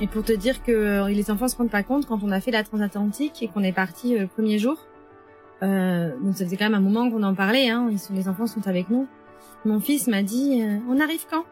[0.00, 2.40] Et pour te dire que euh, les enfants se rendent pas compte quand on a
[2.40, 4.76] fait la transatlantique et qu'on est parti euh, le premier jour.
[5.62, 7.68] Euh, donc ça faisait quand même un moment qu'on en parlait.
[7.68, 9.08] Hein, ils sont, les enfants sont avec nous.
[9.64, 11.44] Mon fils m'a dit euh, "On arrive quand?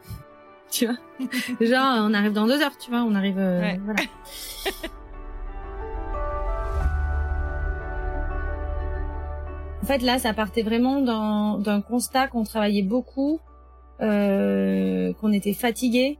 [0.70, 0.96] Tu vois?
[1.60, 2.76] Genre on arrive dans deux heures.
[2.78, 3.38] Tu vois On arrive.
[3.38, 3.80] euh, Ouais.
[3.84, 4.00] Voilà.
[9.82, 13.40] En fait, là, ça partait vraiment d'un d'un constat qu'on travaillait beaucoup,
[14.00, 16.18] euh, qu'on était fatigué,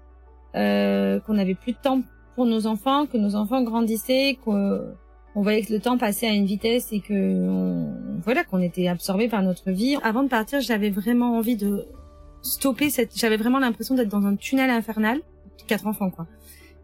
[0.57, 2.03] euh, qu'on avait plus de temps
[2.35, 4.81] pour nos enfants, que nos enfants grandissaient, qu'on
[5.37, 7.87] on voyait que le temps passait à une vitesse et que
[8.23, 9.97] voilà qu'on était absorbé par notre vie.
[10.03, 11.87] Avant de partir, j'avais vraiment envie de
[12.43, 13.17] stopper cette.
[13.19, 15.21] J'avais vraiment l'impression d'être dans un tunnel infernal.
[15.67, 16.27] Quatre enfants quoi.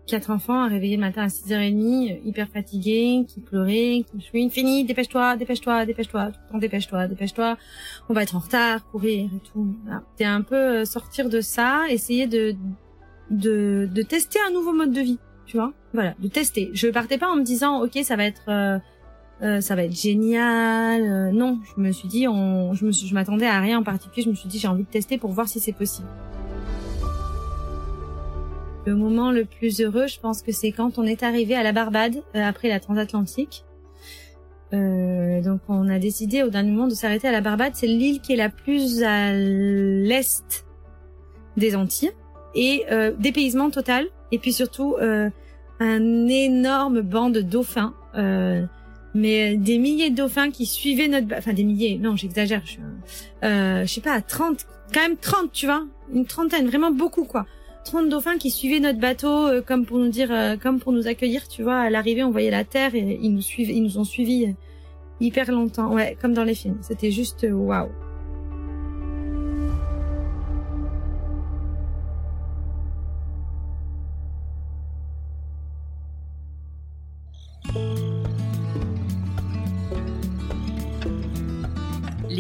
[0.06, 4.50] Quatre enfants à réveiller le matin à 6h30, hyper fatigués, qui pleuraient, qui chouinent.
[4.50, 7.56] Fini, dépêche-toi, dépêche-toi, dépêche-toi, tout dépêche-toi, dépêche-toi.
[8.08, 9.76] On va être en retard, courir et tout.
[9.84, 10.02] Voilà.
[10.12, 12.56] C'était un peu euh, sortir de ça, essayer de
[13.30, 15.72] de, de tester un nouveau mode de vie, tu vois.
[15.94, 16.70] Voilà, de tester.
[16.74, 18.78] Je partais pas en me disant ok ça va être euh,
[19.42, 21.02] euh, ça va être génial.
[21.02, 24.24] Euh, non, je me suis dit on, je me je m'attendais à rien en particulier.
[24.24, 26.08] Je me suis dit j'ai envie de tester pour voir si c'est possible.
[28.86, 31.72] Le moment le plus heureux, je pense que c'est quand on est arrivé à la
[31.72, 33.64] Barbade euh, après la transatlantique.
[34.72, 37.72] Euh, donc on a décidé au dernier moment de s'arrêter à la Barbade.
[37.74, 40.66] C'est l'île qui est la plus à l'est
[41.56, 42.12] des Antilles
[42.54, 44.06] et euh, dépaysement total.
[44.32, 45.30] Et puis surtout euh,
[45.80, 48.64] un énorme banc de dauphins, euh,
[49.14, 52.76] mais des milliers de dauphins qui suivaient notre, enfin des milliers, non j'exagère, je,
[53.46, 55.84] euh, je sais pas, 30, quand même 30, tu vois,
[56.14, 57.46] une trentaine, vraiment beaucoup quoi.
[57.84, 61.06] 30 dauphins qui suivaient notre bateau euh, comme pour nous dire, euh, comme pour nous
[61.08, 63.98] accueillir, tu vois, à l'arrivée on voyait la terre et ils nous suivent, ils nous
[63.98, 64.52] ont suivis euh,
[65.20, 66.78] hyper longtemps, ouais, comme dans les films.
[66.82, 67.88] C'était juste waouh.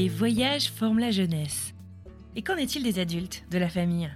[0.00, 1.74] Les voyages forment la jeunesse.
[2.34, 4.10] Et qu'en est-il des adultes, de la famille?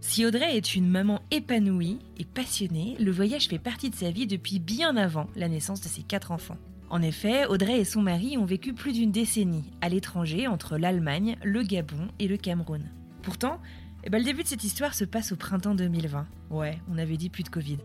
[0.00, 4.26] Si Audrey est une maman épanouie et passionnée, le voyage fait partie de sa vie
[4.26, 6.56] depuis bien avant la naissance de ses quatre enfants.
[6.88, 11.36] En effet, Audrey et son mari ont vécu plus d'une décennie à l'étranger entre l'Allemagne,
[11.44, 12.90] le Gabon et le Cameroun.
[13.20, 13.60] Pourtant,
[14.04, 16.26] eh ben, le début de cette histoire se passe au printemps 2020.
[16.48, 17.80] Ouais, on avait dit plus de Covid.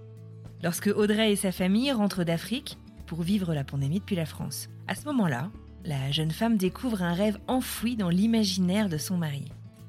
[0.64, 4.70] Lorsque Audrey et sa famille rentrent d'Afrique pour vivre la pandémie depuis la France.
[4.88, 5.52] À ce moment-là,
[5.86, 9.46] la jeune femme découvre un rêve enfoui dans l'imaginaire de son mari.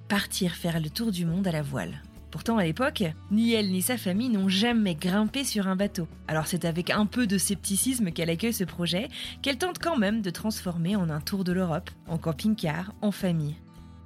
[0.08, 2.02] Partir faire le tour du monde à la voile.
[2.30, 6.08] Pourtant, à l'époque, ni elle ni sa famille n'ont jamais grimpé sur un bateau.
[6.26, 9.08] Alors c'est avec un peu de scepticisme qu'elle accueille ce projet,
[9.40, 13.54] qu'elle tente quand même de transformer en un tour de l'Europe, en camping-car, en famille.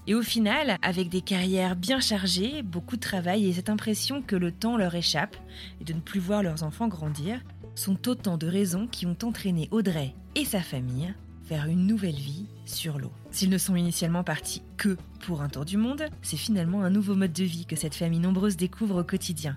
[0.07, 4.37] Et au final, avec des carrières bien chargées, beaucoup de travail et cette impression que
[4.37, 5.37] le temps leur échappe
[5.81, 7.41] et de ne plus voir leurs enfants grandir,
[7.75, 11.15] sont autant de raisons qui ont entraîné Audrey et sa famille
[11.49, 13.13] vers une nouvelle vie sur l'eau.
[13.31, 17.15] S'ils ne sont initialement partis que pour un tour du monde, c'est finalement un nouveau
[17.15, 19.57] mode de vie que cette famille nombreuse découvre au quotidien.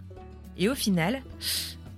[0.57, 1.21] Et au final,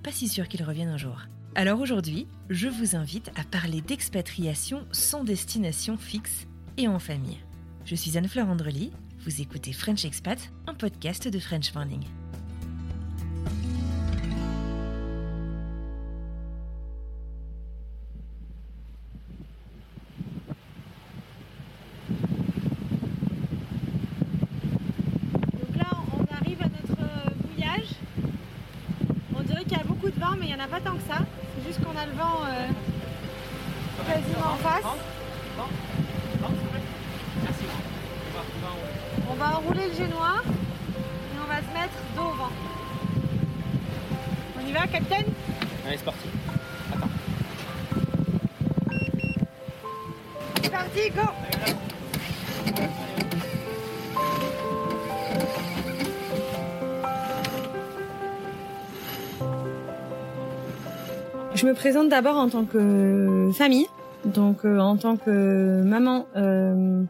[0.02, 1.22] pas si sûr qu'ils reviennent un jour.
[1.56, 6.48] Alors aujourd'hui, je vous invite à parler d'expatriation sans destination fixe
[6.78, 7.40] et en famille.
[7.86, 12.04] Je suis Anne-Fleur Andrely, vous écoutez French Expat, un podcast de French Morning.
[30.10, 31.20] de vent, mais il n'y en a pas tant que ça.
[31.56, 32.68] C'est juste qu'on a le vent euh,
[34.08, 34.84] quasiment en face.
[39.30, 42.52] On va enrouler le génois et on va se mettre dos au vent.
[44.62, 45.26] On y va, capitaine?
[45.86, 46.28] Allez, c'est parti.
[46.94, 47.10] Attends.
[50.62, 51.43] C'est parti, go
[61.63, 63.88] Je me présente d'abord en tant que famille,
[64.25, 67.04] donc euh, en tant que maman euh,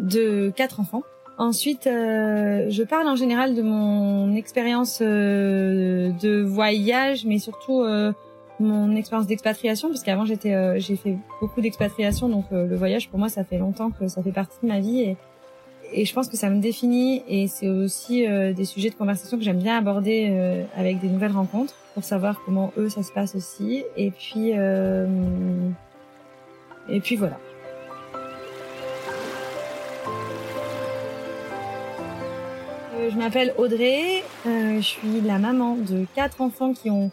[0.00, 1.02] de quatre enfants.
[1.38, 8.12] Ensuite, euh, je parle en général de mon expérience euh, de voyage, mais surtout euh,
[8.58, 13.20] mon expérience d'expatriation, parce qu'avant j'étais, euh, j'ai fait beaucoup d'expatriation, donc le voyage pour
[13.20, 15.14] moi ça fait longtemps que ça fait partie de ma vie
[15.92, 19.44] et je pense que ça me définit et c'est aussi des sujets de conversation que
[19.44, 23.84] j'aime bien aborder avec des nouvelles rencontres pour savoir comment eux ça se passe aussi
[23.96, 24.52] et puis
[26.88, 27.38] et puis voilà.
[32.94, 37.10] Euh, je m'appelle Audrey, euh, je suis la maman de quatre enfants qui ont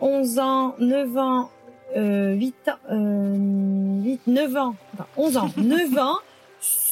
[0.00, 1.50] 11 ans, 9 ans,
[1.96, 6.16] euh, 8 ans, euh, 8, 9 ans, enfin 11 ans, 9 ans,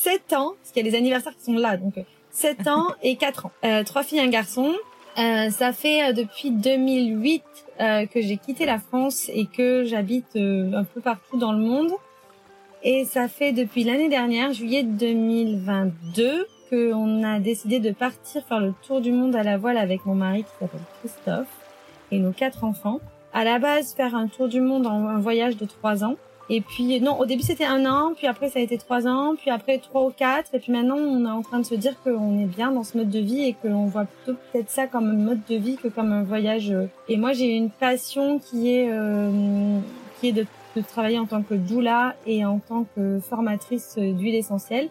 [0.02, 1.94] 7 ans, parce qu'il y a les anniversaires qui sont là, donc
[2.30, 3.52] 7 ans et 4 ans.
[3.64, 4.72] Euh, trois filles et un garçon.
[5.18, 7.42] Euh, ça fait depuis 2008
[7.78, 11.92] que j'ai quitté la France et que j'habite un peu partout dans le monde.
[12.82, 18.72] Et ça fait depuis l'année dernière, juillet 2022, qu'on a décidé de partir faire le
[18.86, 21.48] tour du monde à la voile avec mon mari qui s'appelle Christophe
[22.12, 23.00] et nos quatre enfants.
[23.32, 26.16] À la base, faire un tour du monde en un voyage de trois ans.
[26.50, 29.34] Et puis, non, au début c'était un an, puis après ça a été trois ans,
[29.36, 31.94] puis après trois ou quatre, et puis maintenant on est en train de se dire
[32.02, 35.08] qu'on est bien dans ce mode de vie et qu'on voit plutôt peut-être ça comme
[35.08, 36.74] un mode de vie que comme un voyage.
[37.08, 39.78] Et moi j'ai une passion qui est euh,
[40.20, 44.34] qui est de, de travailler en tant que doula et en tant que formatrice d'huile
[44.34, 44.88] essentielle.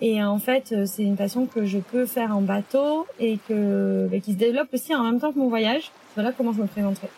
[0.00, 4.18] Et en fait, c'est une passion que je peux faire en bateau et que bah,
[4.18, 5.92] qui se développe aussi en même temps que mon voyage.
[6.16, 7.08] Voilà comment je me présenterai.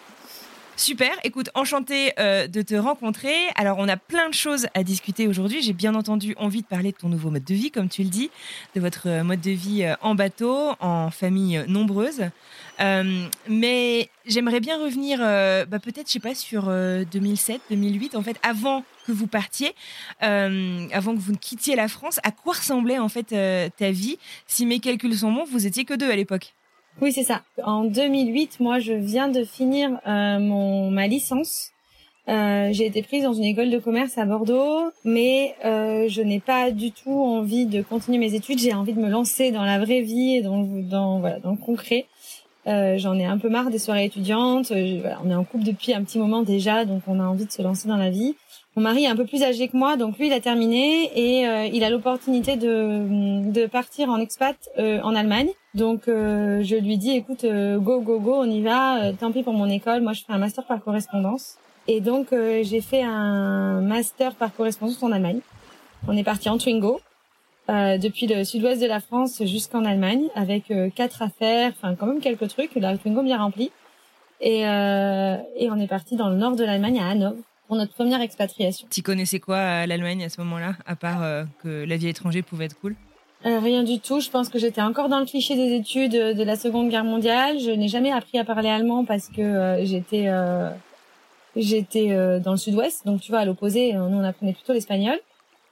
[0.77, 3.33] Super, écoute, enchantée euh, de te rencontrer.
[3.55, 5.63] Alors, on a plein de choses à discuter aujourd'hui.
[5.63, 8.09] J'ai bien entendu envie de parler de ton nouveau mode de vie, comme tu le
[8.09, 8.29] dis,
[8.75, 12.25] de votre euh, mode de vie euh, en bateau, en famille nombreuse.
[12.81, 18.85] mais j'aimerais bien revenir, bah, peut-être, je sais pas, sur 2007, 2008, en fait, avant
[19.07, 19.75] que vous partiez,
[20.21, 22.19] avant que vous ne quittiez la France.
[22.25, 23.35] À quoi ressemblait en fait
[23.77, 24.19] ta vie?
[24.47, 26.55] Si mes calculs sont bons, vous étiez que deux à l'époque.
[27.01, 27.43] Oui, c'est ça.
[27.65, 31.71] En 2008, moi, je viens de finir euh, mon ma licence.
[32.29, 36.41] Euh, j'ai été prise dans une école de commerce à Bordeaux, mais euh, je n'ai
[36.41, 38.59] pas du tout envie de continuer mes études.
[38.59, 41.59] J'ai envie de me lancer dans la vraie vie et dans dans voilà dans le
[41.59, 42.07] concret.
[42.67, 44.71] Euh, J'en ai un peu marre des soirées étudiantes.
[44.71, 47.45] Euh, voilà, on est en couple depuis un petit moment déjà, donc on a envie
[47.45, 48.37] de se lancer dans la vie.
[48.77, 51.47] Mon mari est un peu plus âgé que moi, donc lui il a terminé et
[51.47, 55.49] euh, il a l'opportunité de, de partir en expat euh, en Allemagne.
[55.75, 59.13] Donc euh, je lui dis écoute go go go on y va.
[59.13, 61.57] tant pis pour mon école, moi je fais un master par correspondance.
[61.87, 65.41] Et donc j'ai fait un master par correspondance en Allemagne.
[66.09, 67.01] On est parti en Twingo
[67.69, 72.49] depuis le sud-ouest de la France jusqu'en Allemagne avec quatre affaires, enfin quand même quelques
[72.49, 73.71] trucs, la Twingo bien remplie.
[74.41, 77.37] Et, et on est parti dans le nord de l'Allemagne à Hanovre
[77.67, 78.87] pour notre première expatriation.
[78.91, 82.09] Tu connaissais quoi à l'Allemagne à ce moment-là, à part euh, que la vie à
[82.09, 82.95] l'étranger pouvait être cool?
[83.47, 84.21] Euh, Rien du tout.
[84.21, 87.59] Je pense que j'étais encore dans le cliché des études de la Seconde Guerre mondiale.
[87.59, 90.31] Je n'ai jamais appris à parler allemand parce que euh, j'étais
[91.57, 92.09] j'étais
[92.41, 95.17] dans le Sud-Ouest, donc tu vois à l'opposé, nous on apprenait plutôt l'espagnol.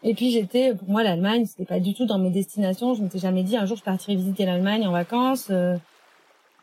[0.05, 2.95] Et puis j'étais, pour moi l'Allemagne, c'était pas du tout dans mes destinations.
[2.95, 5.51] Je m'étais jamais dit un jour je partirais visiter l'Allemagne en vacances.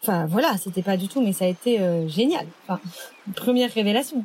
[0.02, 2.46] Enfin voilà, c'était pas du tout, mais ça a été génial.
[2.64, 2.80] Enfin,
[3.36, 4.24] première révélation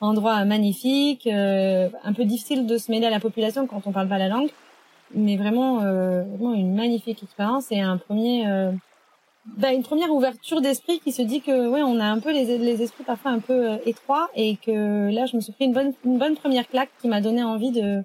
[0.00, 4.08] endroit magnifique, euh, un peu difficile de se mêler à la population quand on parle
[4.08, 4.50] pas la langue,
[5.14, 8.72] mais vraiment, euh, vraiment une magnifique expérience et un premier, euh,
[9.56, 12.58] bah, une première ouverture d'esprit qui se dit que ouais, on a un peu les,
[12.58, 15.72] les esprits parfois un peu euh, étroits et que là, je me suis pris une
[15.72, 18.02] bonne, une bonne première claque qui m'a donné envie de,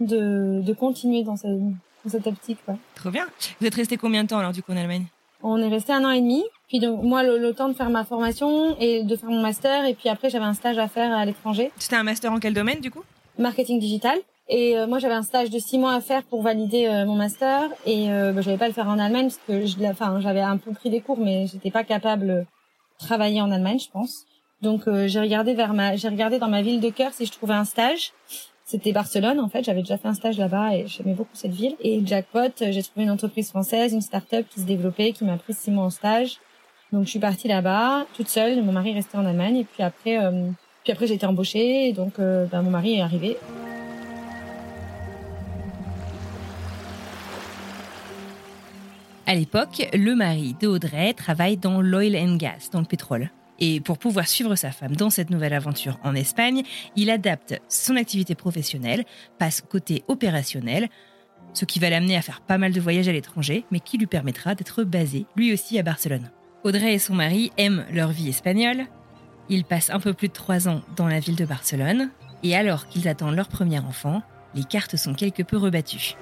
[0.00, 2.58] de, de continuer dans cette, dans cette optique.
[2.64, 2.76] Quoi.
[2.94, 3.26] Trop bien.
[3.60, 5.06] Vous êtes resté combien de temps alors du coup en Allemagne?
[5.48, 6.44] On est resté un an et demi.
[6.66, 9.84] Puis donc moi le, le, temps de faire ma formation et de faire mon master
[9.84, 11.70] et puis après j'avais un stage à faire à l'étranger.
[11.78, 13.04] C'était un master en quel domaine du coup?
[13.38, 14.18] Marketing digital.
[14.48, 17.14] Et euh, moi j'avais un stage de six mois à faire pour valider euh, mon
[17.14, 20.56] master et euh, bah, pas le faire en Allemagne parce que je, enfin j'avais un
[20.56, 22.44] peu pris des cours mais j'étais pas capable de
[22.98, 24.24] travailler en Allemagne je pense.
[24.62, 27.30] Donc euh, j'ai regardé vers ma j'ai regardé dans ma ville de cœur si je
[27.30, 28.12] trouvais un stage
[28.66, 29.64] c'était Barcelone en fait.
[29.64, 31.76] J'avais déjà fait un stage là-bas et j'aimais beaucoup cette ville.
[31.80, 35.54] Et jackpot, j'ai trouvé une entreprise française, une start-up qui se développait, qui m'a pris
[35.54, 36.38] six mois en stage.
[36.92, 40.22] Donc je suis partie là-bas toute seule, mon mari restait en Allemagne et puis après
[40.22, 40.50] euh,
[40.82, 43.36] puis après j'ai été embauchée et donc euh, ben, mon mari est arrivé.
[49.28, 53.30] À l'époque, le mari d'Audrey travaille dans l'oil and gas, dans le pétrole.
[53.58, 56.62] Et pour pouvoir suivre sa femme dans cette nouvelle aventure en Espagne,
[56.94, 59.04] il adapte son activité professionnelle,
[59.38, 60.88] passe côté opérationnel,
[61.54, 64.06] ce qui va l'amener à faire pas mal de voyages à l'étranger, mais qui lui
[64.06, 66.30] permettra d'être basé lui aussi à Barcelone.
[66.64, 68.86] Audrey et son mari aiment leur vie espagnole.
[69.48, 72.10] Ils passent un peu plus de trois ans dans la ville de Barcelone,
[72.42, 74.22] et alors qu'ils attendent leur premier enfant,
[74.54, 76.16] les cartes sont quelque peu rebattues.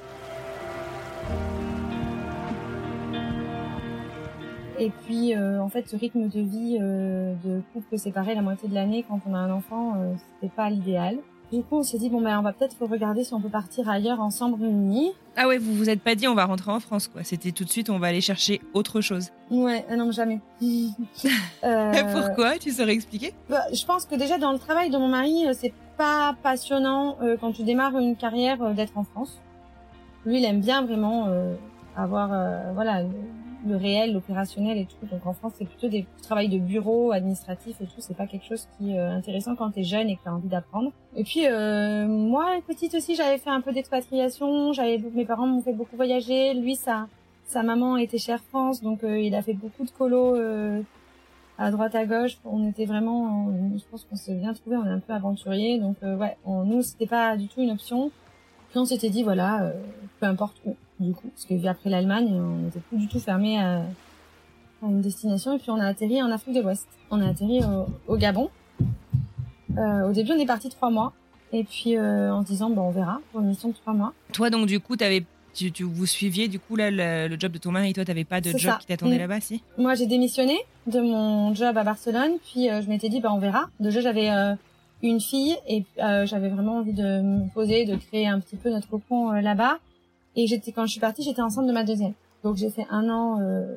[4.78, 8.68] Et puis, euh, en fait, ce rythme de vie euh, de couple séparé la moitié
[8.68, 11.18] de l'année quand on a un enfant, euh, c'était pas l'idéal.
[11.52, 13.88] Du coup, on s'est dit bon ben, on va peut-être regarder si on peut partir
[13.88, 15.12] ailleurs ensemble réunis.
[15.36, 17.22] Ah ouais, vous vous êtes pas dit on va rentrer en France quoi.
[17.22, 19.28] C'était tout de suite on va aller chercher autre chose.
[19.50, 20.40] Ouais, ah non jamais.
[21.60, 23.34] Pourquoi Tu saurais expliquer?
[23.48, 27.52] bah, Je pense que déjà dans le travail de mon mari, c'est pas passionnant quand
[27.52, 29.38] tu démarres une carrière d'être en France.
[30.26, 31.28] Lui, il aime bien vraiment
[31.96, 32.30] avoir
[32.74, 33.02] voilà
[33.66, 35.06] le réel, l'opérationnel et tout.
[35.06, 38.00] Donc en France, c'est plutôt des travails de bureau, administratif et tout.
[38.00, 40.48] C'est pas quelque chose qui est euh, intéressant quand t'es jeune et que t'as envie
[40.48, 40.92] d'apprendre.
[41.16, 44.72] Et puis euh, moi, petite aussi, j'avais fait un peu d'expatriation.
[44.72, 46.54] J'avais mes parents m'ont fait beaucoup voyager.
[46.54, 47.08] Lui, sa
[47.46, 50.80] sa maman était Air France, donc euh, il a fait beaucoup de colos euh,
[51.58, 52.38] à droite à gauche.
[52.44, 54.76] On était vraiment, je pense qu'on s'est bien trouvé.
[54.76, 58.10] On est un peu aventurier, donc ouais, on, nous c'était pas du tout une option.
[58.70, 59.72] Puis on s'était dit voilà,
[60.20, 63.58] peu importe où du coup, parce que après l'Allemagne, on n'était plus du tout fermé
[63.60, 63.82] à,
[64.82, 65.54] une destination.
[65.54, 66.86] Et puis on a atterri en Afrique de l'Ouest.
[67.10, 67.60] On a atterri
[68.06, 68.50] au, Gabon.
[69.76, 71.12] Euh, au début, on est parti trois mois.
[71.54, 74.12] Et puis euh, en se disant, bon, on verra pour une mission de trois mois.
[74.32, 75.24] Toi, donc du coup, avais,
[75.54, 77.92] tu, tu, vous suiviez du coup là le, job de ton mari.
[77.92, 79.20] Toi, t'avais pas de job qui t'attendait mm.
[79.20, 79.62] là-bas, si?
[79.78, 80.58] Moi, j'ai démissionné
[80.88, 82.32] de mon job à Barcelone.
[82.50, 83.70] Puis euh, je m'étais dit, bah on verra.
[83.78, 84.54] Déjà, j'avais euh,
[85.02, 88.88] une fille et j'avais vraiment envie de me poser, de créer un petit peu notre
[88.88, 89.78] cocon là-bas.
[90.36, 92.12] Et j'étais quand je suis partie, j'étais enceinte de ma deuxième.
[92.42, 93.76] Donc j'ai fait un an, euh,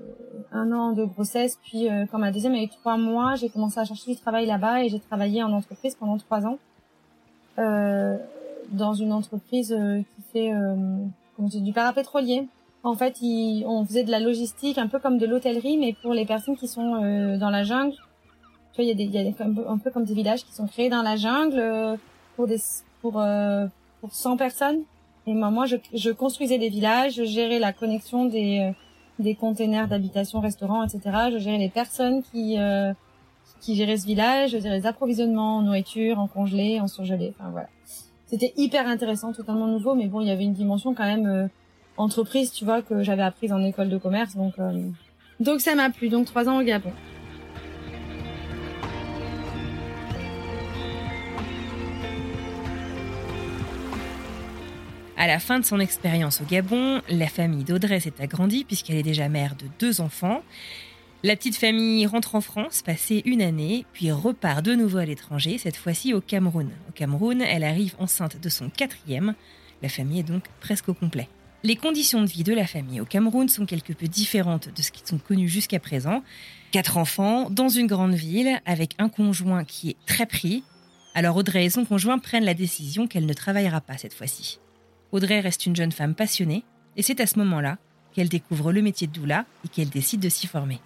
[0.52, 1.58] un an de grossesse.
[1.64, 4.46] Puis euh, quand ma deuxième a eu trois mois, j'ai commencé à chercher du travail
[4.46, 6.58] là-bas et j'ai travaillé en entreprise pendant trois ans
[7.60, 8.18] euh,
[8.72, 10.76] dans une entreprise euh, qui fait euh,
[11.40, 12.48] du parapétrolier.
[12.84, 16.26] En fait, on faisait de la logistique, un peu comme de l'hôtellerie, mais pour les
[16.26, 17.96] personnes qui sont dans la jungle.
[18.74, 19.36] Tu vois, il y a, des, il y a des,
[19.68, 21.98] un, peu, comme des villages qui sont créés dans la jungle
[22.36, 22.60] pour des
[23.02, 23.22] pour
[24.00, 24.84] pour 100 personnes
[25.28, 28.72] et moi, je, je, construisais des villages, je gérais la connexion des, euh,
[29.20, 31.02] des containers d'habitation, restaurants, etc.
[31.34, 32.94] Je gérais les personnes qui, euh,
[33.60, 37.34] qui géraient ce village, je gérais les approvisionnements en nourriture, en congelé, en surgelé.
[37.38, 37.68] Enfin voilà.
[38.26, 41.48] C'était hyper intéressant, totalement nouveau, mais bon, il y avait une dimension quand même euh,
[41.98, 44.56] entreprise, tu vois, que j'avais apprise en école de commerce, donc
[45.40, 46.10] donc ça m'a plu.
[46.10, 46.92] Donc trois ans au Gabon.
[55.20, 59.04] À la fin de son expérience au Gabon, la famille d'Audrey s'est agrandie puisqu'elle est
[59.04, 60.44] déjà mère de deux enfants.
[61.24, 65.58] La petite famille rentre en France, passer une année, puis repart de nouveau à l'étranger,
[65.58, 66.70] cette fois-ci au Cameroun.
[66.88, 69.34] Au Cameroun, elle arrive enceinte de son quatrième.
[69.82, 71.28] La famille est donc presque au complet.
[71.64, 74.92] Les conditions de vie de la famille au Cameroun sont quelque peu différentes de ce
[74.92, 76.22] qui sont connues jusqu'à présent.
[76.72, 80.64] Quatre enfants, dans une grande ville, avec un conjoint qui est très pris.
[81.16, 84.60] Alors Audrey et son conjoint prennent la décision qu'elle ne travaillera pas cette fois-ci.
[85.12, 86.64] Audrey reste une jeune femme passionnée,
[86.96, 87.78] et c'est à ce moment-là
[88.14, 90.80] qu'elle découvre le métier de doula et qu'elle décide de s'y former.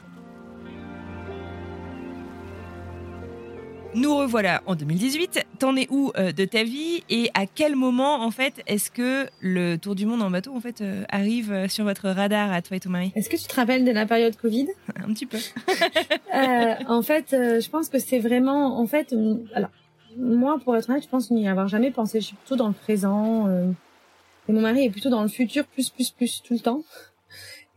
[3.93, 5.45] Nous revoilà en 2018.
[5.59, 9.27] T'en es où euh, de ta vie et à quel moment en fait est-ce que
[9.41, 12.61] le tour du monde en bateau en fait euh, arrive euh, sur votre radar à
[12.61, 13.11] toi et ton mari?
[13.15, 14.67] Est-ce que tu te rappelles de la période Covid?
[14.95, 15.39] Un petit peu.
[16.87, 19.13] en fait, je pense que c'est vraiment en fait
[19.53, 19.71] alors
[20.17, 22.21] moi pour être honnête, je pense n'y avoir jamais pensé.
[22.21, 23.49] Je suis plutôt dans le présent.
[24.49, 26.83] Et mon mari est plutôt dans le futur, plus, plus, plus, tout le temps.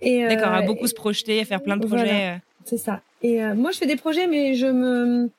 [0.00, 2.34] Et, euh, D'accord, à beaucoup se projeter, à faire plein de projets.
[2.34, 2.36] Euh.
[2.64, 3.00] c'est ça.
[3.22, 5.30] Et euh, moi, je fais des projets, mais je me...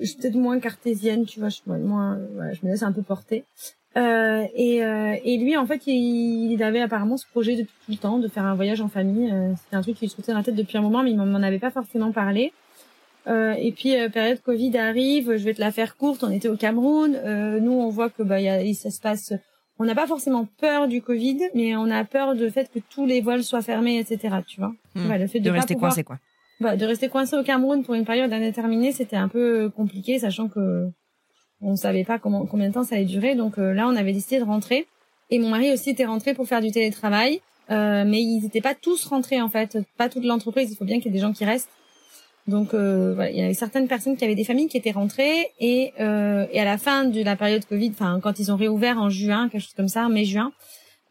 [0.00, 2.18] je suis peut-être moins cartésienne, tu vois, je, moins,
[2.52, 3.44] je me laisse un peu porter.
[3.96, 7.96] Euh, et, et lui, en fait, il, il, avait apparemment ce projet depuis tout le
[7.96, 9.32] temps de faire un voyage en famille.
[9.64, 11.42] C'était un truc qui lui trottait dans la tête depuis un moment, mais il m'en
[11.42, 12.52] avait pas forcément parlé.
[13.26, 16.22] Euh, et puis période Covid arrive, je vais te la faire courte.
[16.22, 17.18] On était au Cameroun.
[17.60, 19.34] nous, on voit que bah, y a, ça se passe
[19.80, 23.06] on n'a pas forcément peur du Covid, mais on a peur du fait que tous
[23.06, 24.36] les vols soient fermés, etc.
[24.46, 25.10] Tu vois hmm.
[25.14, 26.18] le fait de, rester coincé, quoi.
[26.60, 30.48] Bah, de rester coincé au Cameroun pour une période indéterminée, c'était un peu compliqué, sachant
[30.48, 30.86] que
[31.62, 33.34] on savait pas comment, combien de temps ça allait durer.
[33.34, 34.86] Donc euh, là, on avait décidé de rentrer.
[35.30, 38.74] Et mon mari aussi était rentré pour faire du télétravail, euh, mais ils n'étaient pas
[38.74, 40.70] tous rentrés en fait, pas toute l'entreprise.
[40.70, 41.70] Il faut bien qu'il y ait des gens qui restent.
[42.46, 45.50] Donc euh, voilà, il y avait certaines personnes qui avaient des familles qui étaient rentrées
[45.60, 48.98] et, euh, et à la fin de la période Covid, enfin quand ils ont réouvert
[48.98, 50.52] en juin, quelque chose comme ça, mai-juin,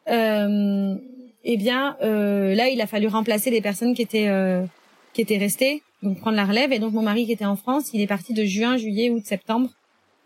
[0.10, 0.96] euh,
[1.44, 4.66] eh bien euh, là il a fallu remplacer les personnes qui étaient euh,
[5.14, 6.72] qui étaient restées donc prendre la relève.
[6.72, 9.24] Et donc mon mari qui était en France, il est parti de juin, juillet, août,
[9.26, 9.70] septembre.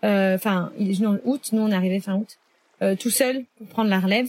[0.03, 1.49] Euh, enfin, il est non, août.
[1.53, 2.37] Nous on est arrivé fin août,
[2.81, 4.27] euh, tout seul pour prendre la relève.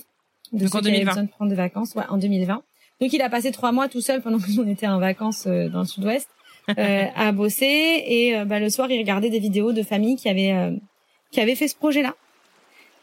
[0.53, 1.11] De donc en 2020.
[1.11, 2.63] besoin de prendre des vacances, ouais, en 2020.
[3.01, 5.47] Donc il a passé trois mois tout seul pendant que nous on était en vacances
[5.47, 6.29] euh, dans le Sud-Ouest
[6.77, 8.03] à bosser.
[8.07, 10.55] Et euh, bah, le soir, il regardait des vidéos de familles qui avaient
[11.31, 12.15] qui avaient fait ce projet-là.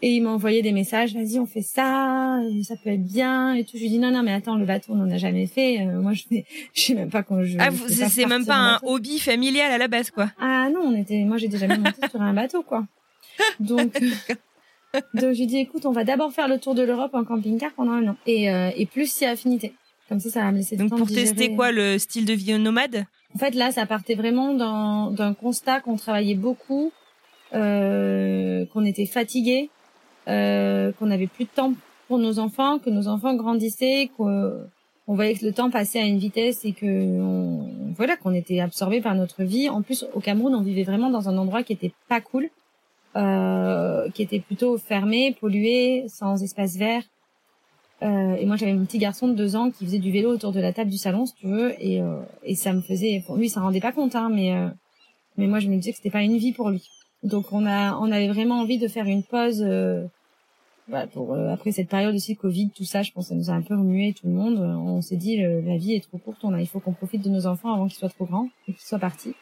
[0.03, 3.63] Et il m'a envoyé des messages, vas-y, on fait ça, ça peut être bien et
[3.63, 3.77] tout.
[3.77, 5.81] Je lui dis non, non, mais attends, le bateau, on n'en a jamais fait.
[5.81, 7.57] Euh, moi, je sais, je sais même pas quand je.
[7.59, 7.69] Ah,
[8.09, 10.31] c'est même pas un hobby familial à la base, quoi.
[10.39, 12.85] Ah non, on était, moi, j'étais jamais montée sur un bateau, quoi.
[13.59, 17.23] Donc, euh, donc j'ai dit, écoute, on va d'abord faire le tour de l'Europe en
[17.23, 19.73] camping-car pendant un an, et euh, et plus si affinité.
[20.09, 22.33] Comme ça, ça va me laisser Donc temps pour de tester quoi, le style de
[22.33, 23.05] vie nomade?
[23.35, 24.53] En fait, là, ça partait vraiment
[25.11, 26.91] d'un constat qu'on travaillait beaucoup,
[27.53, 29.69] euh, qu'on était fatigué,
[30.27, 31.73] euh, qu'on avait plus de temps
[32.07, 34.65] pour nos enfants, que nos enfants grandissaient, qu'on
[35.07, 37.17] on voyait que le temps passait à une vitesse et que
[37.97, 39.69] voilà qu'on était absorbé par notre vie.
[39.69, 42.49] En plus, au Cameroun, on vivait vraiment dans un endroit qui était pas cool,
[43.15, 47.03] euh, qui était plutôt fermé, pollué, sans espace vert.
[48.03, 50.51] Euh, et moi, j'avais mon petit garçon de deux ans qui faisait du vélo autour
[50.51, 53.37] de la table du salon, si tu veux, et, euh, et ça me faisait, pour
[53.37, 54.67] lui, ça rendait pas compte, hein, mais euh,
[55.37, 56.87] mais moi, je me disais que c'était pas une vie pour lui.
[57.23, 59.63] Donc, on a, on avait vraiment envie de faire une pause.
[59.65, 60.05] Euh,
[60.87, 63.49] voilà, pour euh, après cette période aussi Covid, tout ça, je pense, que ça nous
[63.49, 64.59] a un peu remué tout le monde.
[64.59, 67.29] On s'est dit, la vie est trop courte, on a, il faut qu'on profite de
[67.29, 69.33] nos enfants avant qu'ils soient trop grands et qu'ils soient partis.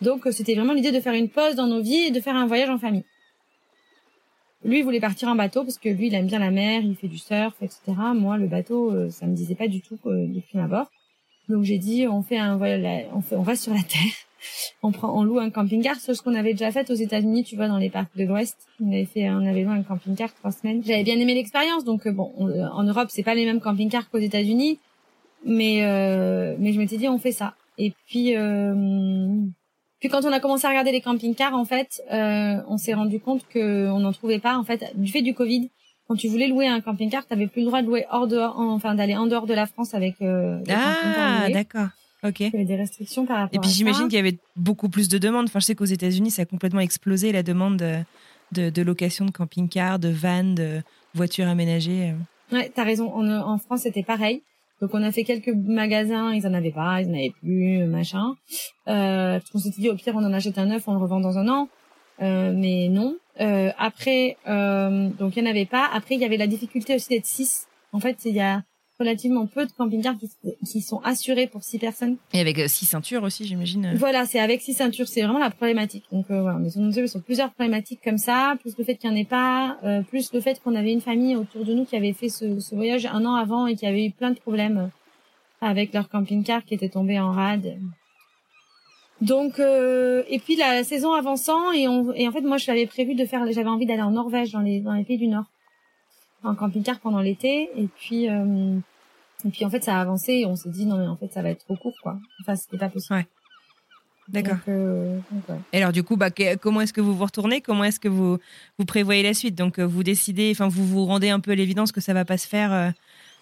[0.00, 2.36] Donc, euh, c'était vraiment l'idée de faire une pause dans nos vies et de faire
[2.36, 3.04] un voyage en famille.
[4.64, 7.08] Lui, voulait partir en bateau parce que lui, il aime bien la mer, il fait
[7.08, 7.80] du surf, etc.
[8.14, 10.90] Moi, le bateau, euh, ça me disait pas du tout euh, de prime abord.
[11.48, 14.12] Donc j'ai dit, on fait un voyage, on fait, on reste sur la terre.
[14.82, 17.56] On prend, on loue un camping-car, c'est ce qu'on avait déjà fait aux États-Unis, tu
[17.56, 18.56] vois, dans les parcs de l'Ouest.
[18.82, 20.82] On avait fait, on avait loué un camping-car trois semaines.
[20.82, 24.08] J'avais bien aimé l'expérience, donc euh, bon, on- en Europe, c'est pas les mêmes camping-cars
[24.08, 24.78] qu'aux États-Unis,
[25.44, 27.54] mais euh, mais je m'étais dit, on fait ça.
[27.76, 28.74] Et puis euh,
[30.00, 33.20] puis quand on a commencé à regarder les camping-cars, en fait, euh, on s'est rendu
[33.20, 34.56] compte que on n'en trouvait pas.
[34.58, 35.70] En fait, du fait du Covid,
[36.08, 38.94] quand tu voulais louer un camping-car, t'avais plus le droit de louer hors de, enfin
[38.94, 40.16] d'aller en dehors de la France avec.
[40.22, 41.88] Euh, camping-cars Ah, d'accord.
[42.22, 42.40] Ok.
[42.40, 45.08] Il y avait des restrictions par rapport Et puis j'imagine qu'il y avait beaucoup plus
[45.08, 45.46] de demandes.
[45.46, 47.94] Enfin, je sais qu'aux États-Unis, ça a complètement explosé la demande de,
[48.52, 50.82] de, de location de camping-car, de vannes, de
[51.14, 52.14] voitures aménagées.
[52.52, 53.12] Ouais, t'as raison.
[53.14, 54.42] En, en France, c'était pareil.
[54.80, 58.34] Donc on a fait quelques magasins, ils en avaient pas, ils en avaient plus, machin.
[58.88, 61.38] Euh, qu'on s'était dit au pire on en achète un neuf, on le revend dans
[61.38, 61.68] un an.
[62.22, 63.16] Euh, mais non.
[63.40, 65.88] Euh, après, euh, donc il y en avait pas.
[65.92, 67.66] Après il y avait la difficulté aussi d'être six.
[67.92, 68.62] En fait, il y a
[69.00, 70.30] relativement peu de camping-cars qui,
[70.64, 72.16] qui sont assurés pour six personnes.
[72.32, 73.94] Et avec euh, six ceintures aussi, j'imagine.
[73.96, 76.04] Voilà, c'est avec six ceintures, c'est vraiment la problématique.
[76.12, 79.16] Donc euh, voilà, mais on sur plusieurs problématiques comme ça, plus le fait qu'il n'y
[79.16, 81.96] en ait pas, euh, plus le fait qu'on avait une famille autour de nous qui
[81.96, 84.78] avait fait ce, ce voyage un an avant et qui avait eu plein de problèmes
[84.78, 87.78] euh, avec leur camping-car qui était tombé en rade.
[89.20, 92.86] Donc euh, et puis la saison avançant et, on, et en fait moi je l'avais
[92.86, 95.44] prévu de faire, j'avais envie d'aller en Norvège dans les dans les pays du Nord
[96.42, 98.78] en camping-car pendant l'été et puis euh,
[99.44, 101.32] et puis en fait ça a avancé et on s'est dit non mais en fait
[101.32, 102.18] ça va être trop court quoi.
[102.42, 103.14] Enfin c'était pas possible.
[103.16, 103.26] Ouais.
[104.28, 104.58] D'accord.
[104.68, 105.56] Euh, ouais.
[105.72, 107.60] Et alors du coup, bah, que- comment est-ce que vous vous retournez?
[107.60, 108.38] Comment est-ce que vous,
[108.78, 109.56] vous prévoyez la suite?
[109.56, 112.24] Donc euh, vous décidez, enfin vous vous rendez un peu à l'évidence que ça va
[112.24, 112.92] pas se faire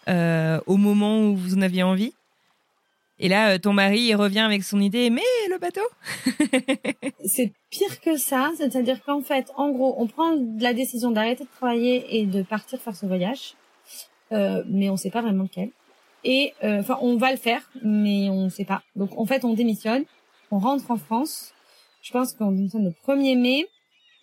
[0.09, 2.15] euh, au moment où vous en aviez envie.
[3.21, 5.83] Et là, ton mari il revient avec son idée, mais le bateau
[7.27, 11.51] C'est pire que ça, c'est-à-dire qu'en fait, en gros, on prend la décision d'arrêter de
[11.51, 13.57] travailler et de partir faire ce voyage,
[14.33, 15.71] euh, mais on sait pas vraiment lequel.
[16.31, 18.83] Et euh, enfin, on va le faire, mais on sait pas.
[18.97, 20.05] Donc en fait, on démissionne,
[20.51, 21.55] on rentre en France.
[22.03, 23.67] Je pense qu'on démissionne le 1er mai.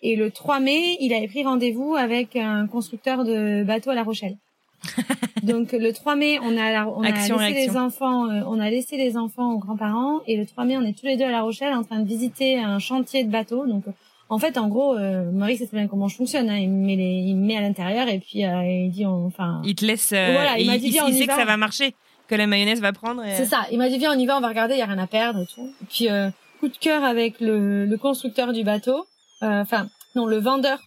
[0.02, 4.02] Et le 3 mai, il avait pris rendez-vous avec un constructeur de bateaux à La
[4.04, 4.36] Rochelle.
[5.42, 7.72] Donc le 3 mai, on a, la- on a Action, laissé réaction.
[7.72, 10.82] les enfants, euh, on a laissé les enfants aux grands-parents et le 3 mai, on
[10.82, 13.66] est tous les deux à La Rochelle en train de visiter un chantier de bateaux.
[13.66, 13.92] Donc euh,
[14.28, 16.48] en fait, en gros, euh, Maurice sait très bien comment je fonctionne.
[16.50, 16.58] Hein.
[16.58, 19.26] Il me met les, il me met à l'intérieur et puis euh, il dit, on-
[19.26, 20.12] enfin, Il te laisse.
[20.12, 21.94] euh, Voilà, il m'a dit, il, viens, on il y sait que ça va marcher,
[22.28, 23.24] que la mayonnaise va prendre.
[23.24, 23.66] et- c'est ça.
[23.70, 25.06] Il m'a dit viens, on y va, on va regarder, il y a rien à
[25.06, 25.70] perdre et tout.
[25.82, 26.28] Et puis euh,
[26.60, 29.06] coup de cœur avec le, le constructeur du bateau.
[29.42, 30.78] Euh, Enfin, non, le vendeur,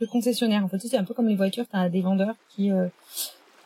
[0.00, 0.62] le concessionnaire.
[0.64, 2.86] En fait, c'est un peu comme les voitures, t'as des vendeurs qui euh,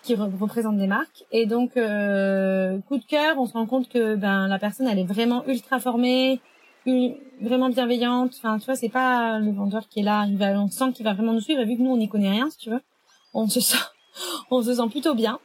[0.05, 1.25] qui re- représentent des marques.
[1.33, 4.99] Et donc euh, coup de cœur, on se rend compte que ben la personne, elle
[4.99, 6.41] est vraiment ultra formée,
[7.41, 8.35] vraiment bienveillante.
[8.39, 10.27] Enfin, tu vois, c'est pas le vendeur qui est là.
[10.29, 11.61] Il va, on sent qu'il va vraiment nous suivre.
[11.61, 12.81] Et vu que nous, on n'y connaît rien, si tu veux,
[13.35, 13.79] on se sent
[14.51, 15.39] on se sent plutôt bien.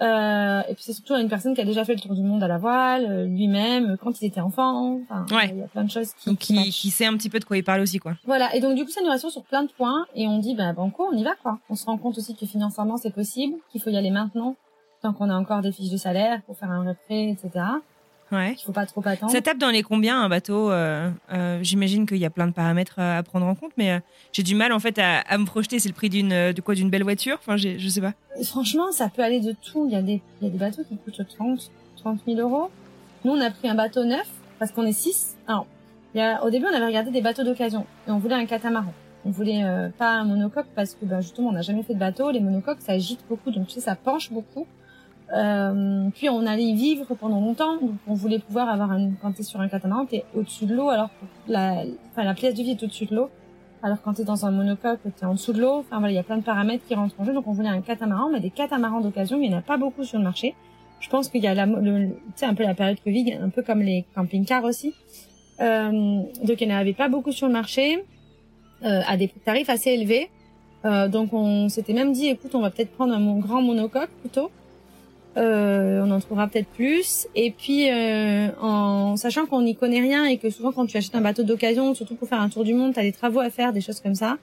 [0.00, 2.42] Euh, et puis c'est surtout une personne qui a déjà fait le tour du monde
[2.42, 5.00] à la voile, euh, lui-même, euh, quand il était enfant.
[5.08, 5.50] Enfin, Ouais.
[5.52, 7.44] il y a plein de choses qui, Donc, qui qui, sait un petit peu de
[7.44, 8.14] quoi il parle aussi, quoi.
[8.24, 8.54] Voilà.
[8.54, 10.06] Et donc du coup, ça nous rassure sur plein de points.
[10.14, 11.58] Et on dit, ben banco, on y va quoi.
[11.70, 14.56] On se rend compte aussi que financièrement c'est possible, qu'il faut y aller maintenant,
[15.02, 17.64] tant qu'on a encore des fiches de salaire pour faire un prêt, etc.
[18.32, 18.54] Ouais.
[18.58, 19.30] Il faut pas trop attendre.
[19.30, 22.52] Ça tape dans les combien un bateau euh, euh, J'imagine qu'il y a plein de
[22.52, 24.00] paramètres à, prendre en compte, mais euh,
[24.32, 25.78] j'ai du mal en fait à, à me projeter.
[25.78, 27.36] C'est le prix d'une de quoi d'une belle voiture?
[27.38, 28.14] Enfin, je sais pas.
[28.40, 29.86] Et franchement, ça peut aller de tout.
[29.86, 32.70] Il y a des, il y a des bateaux qui coûtent 30, 30 000 euros.
[33.24, 35.36] Nous, on a pris un bateau neuf parce qu'on est six.
[35.46, 35.66] Alors,
[36.14, 38.46] il y a, au début, on avait regardé des bateaux d'occasion et on voulait un
[38.46, 38.94] catamaran.
[39.26, 39.62] On voulait
[39.98, 42.30] pas un monocoque parce que ben, justement, on n'a jamais fait de bateau.
[42.30, 44.66] Les monocoques, ça agite beaucoup, donc tu sais, ça penche beaucoup.
[45.32, 49.12] Euh, puis on allait y vivre pendant longtemps, donc on voulait pouvoir avoir un.
[49.22, 51.08] Quand t'es sur un catamaran, t'es au-dessus de l'eau, alors
[51.48, 53.30] la, enfin la pièce de vie est au-dessus de l'eau.
[53.82, 55.78] Alors quand t'es dans un monocoque, t'es en dessous de l'eau.
[55.78, 57.32] Enfin voilà, il y a plein de paramètres qui rentrent en jeu.
[57.32, 60.04] Donc on voulait un catamaran, mais des catamarans d'occasion, il y en a pas beaucoup
[60.04, 60.54] sur le marché.
[61.00, 62.10] Je pense qu'il y a la, le,
[62.42, 64.94] un peu la période Covid, un peu comme les camping-cars aussi.
[65.60, 68.04] Euh, donc il n'y en avait pas beaucoup sur le marché,
[68.84, 70.30] euh, à des tarifs assez élevés.
[70.84, 74.50] Euh, donc on s'était même dit, écoute, on va peut-être prendre un grand monocoque plutôt.
[75.36, 77.26] Euh, on en trouvera peut-être plus.
[77.34, 81.14] Et puis, euh, en sachant qu'on n'y connaît rien et que souvent quand tu achètes
[81.14, 83.72] un bateau d'occasion, surtout pour faire un tour du monde, t'as des travaux à faire,
[83.72, 84.36] des choses comme ça.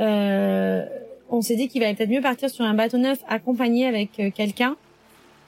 [0.00, 0.84] Euh,
[1.30, 4.30] on s'est dit qu'il valait peut-être mieux partir sur un bateau neuf accompagné avec euh,
[4.30, 4.76] quelqu'un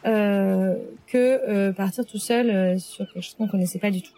[0.07, 0.75] euh,
[1.07, 1.17] que
[1.49, 4.13] euh, partir tout seul sur quelque chose qu'on connaissait pas du tout.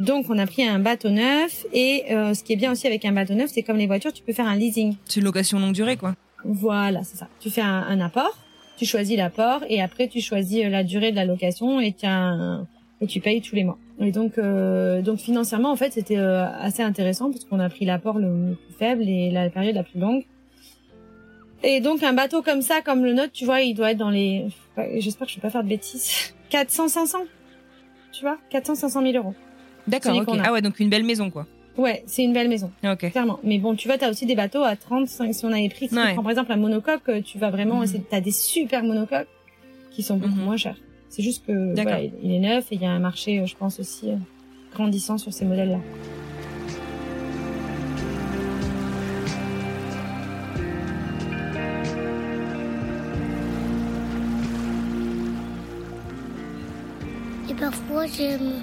[0.00, 3.04] Donc on a pris un bateau neuf et euh, ce qui est bien aussi avec
[3.04, 4.94] un bateau neuf, c'est comme les voitures, tu peux faire un leasing.
[5.06, 6.14] C'est une location longue durée, quoi.
[6.44, 7.26] Voilà, c'est ça.
[7.40, 8.38] Tu fais un, un apport,
[8.78, 12.06] tu choisis l'apport et après tu choisis euh, la durée de la location et tu
[12.06, 12.66] un-
[13.00, 13.78] et tu payes tous les mois.
[14.00, 17.84] Et donc euh, donc financièrement en fait c'était euh, assez intéressant parce qu'on a pris
[17.84, 20.24] l'apport le, plus faible et la période la plus longue.
[21.62, 24.10] Et donc un bateau comme ça comme le nôtre, tu vois, il doit être dans
[24.10, 24.46] les
[24.98, 26.34] j'espère que je vais pas faire de bêtises.
[26.50, 27.18] 400 500
[28.12, 29.34] tu vois 400 500 000 euros.
[29.86, 30.12] D'accord.
[30.44, 31.46] Ah ouais, donc une belle maison, quoi.
[31.78, 32.70] Ouais, c'est une belle maison.
[32.84, 33.10] Ok.
[33.12, 33.38] Clairement.
[33.44, 35.94] Mais bon, tu vois, t'as aussi des bateaux à 35, si on avait pris, si
[35.94, 36.08] Ouais.
[36.08, 37.84] tu prends par exemple un monocoque, euh, tu vas vraiment, Mhm.
[37.84, 39.28] essayer- t'as des super monocoques
[39.92, 40.44] qui sont beaucoup Mhm.
[40.44, 40.76] moins chers.
[41.08, 41.92] C'est juste que, D'accord.
[41.92, 44.10] voilà, il- il est neuf et il y a un marché, euh, je pense aussi,
[44.10, 44.16] euh,
[44.74, 45.78] grandissant sur ces modèles-là.
[57.48, 58.62] Et parfois j'aime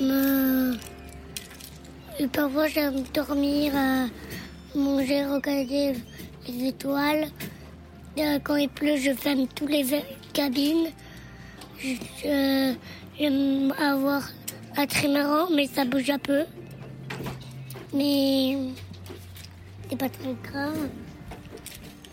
[0.00, 0.74] me.
[2.18, 4.06] Et parfois j'aime dormir, euh,
[4.74, 5.94] manger, regarder
[6.48, 7.26] les étoiles.
[8.18, 9.84] Euh, Quand il pleut, je ferme toutes les
[10.32, 10.88] cabines.
[11.78, 12.74] Je-
[13.18, 14.22] J'aime avoir
[14.76, 16.42] un trimaran, mais ça bouge un peu.
[17.94, 18.56] Mais
[19.88, 20.88] c'est pas très grave.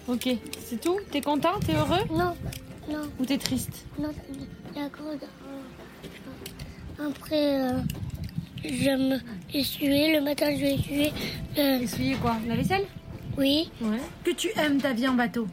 [0.07, 0.27] Ok,
[0.65, 0.99] c'est tout?
[1.11, 2.35] T'es content T'es heureux Non,
[2.89, 3.09] non.
[3.19, 3.85] Ou t'es triste?
[3.97, 4.09] Non,
[4.75, 5.13] d'accord.
[6.99, 7.79] Après, euh,
[8.65, 9.21] j'aime
[9.53, 10.13] essuyer.
[10.15, 11.13] Le matin, je vais essuyer.
[11.57, 12.85] Euh, Essuyer quoi La vaisselle?
[13.37, 13.97] Oui, Ouais.
[14.23, 15.47] Que tu aimes ta vie en bateau?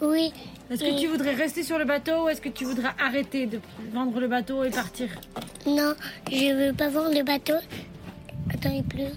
[0.00, 0.32] Oui.
[0.70, 3.58] Est-ce que tu voudrais rester sur le bateau ou est-ce que tu voudrais arrêter de
[3.92, 5.08] vendre le bateau et partir?
[5.66, 5.94] Non,
[6.30, 7.54] je veux pas vendre le bateau.
[8.52, 9.12] Attends, il pleut.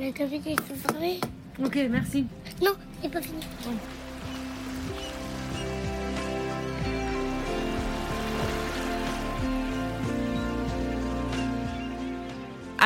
[0.00, 1.18] La cabine est fermée.
[1.64, 2.26] Ok, merci.
[2.62, 3.40] Non, c'est pas fini.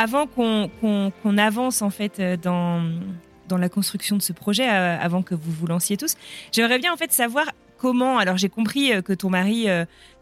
[0.03, 5.35] Avant qu'on avance en fait euh, dans la construction de ce projet, euh, avant que
[5.35, 6.17] vous vous lanciez tous,
[6.53, 7.45] j'aimerais bien en fait savoir
[7.77, 8.17] comment.
[8.17, 9.67] Alors j'ai compris euh, que ton mari,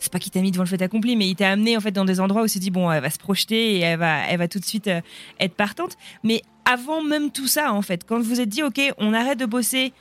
[0.01, 1.93] c'est pas qu'il t'a mis devant le fait accompli, mais il t'a amené en fait
[1.93, 4.49] dans des endroits où il s'est dit bon, elle va se projeter et elle va
[4.49, 4.91] tout de suite
[5.39, 5.97] être partante.
[6.25, 9.39] Mais avant même tout ça en fait, quand vous vous êtes dit ok, on arrête
[9.39, 9.93] de bosser.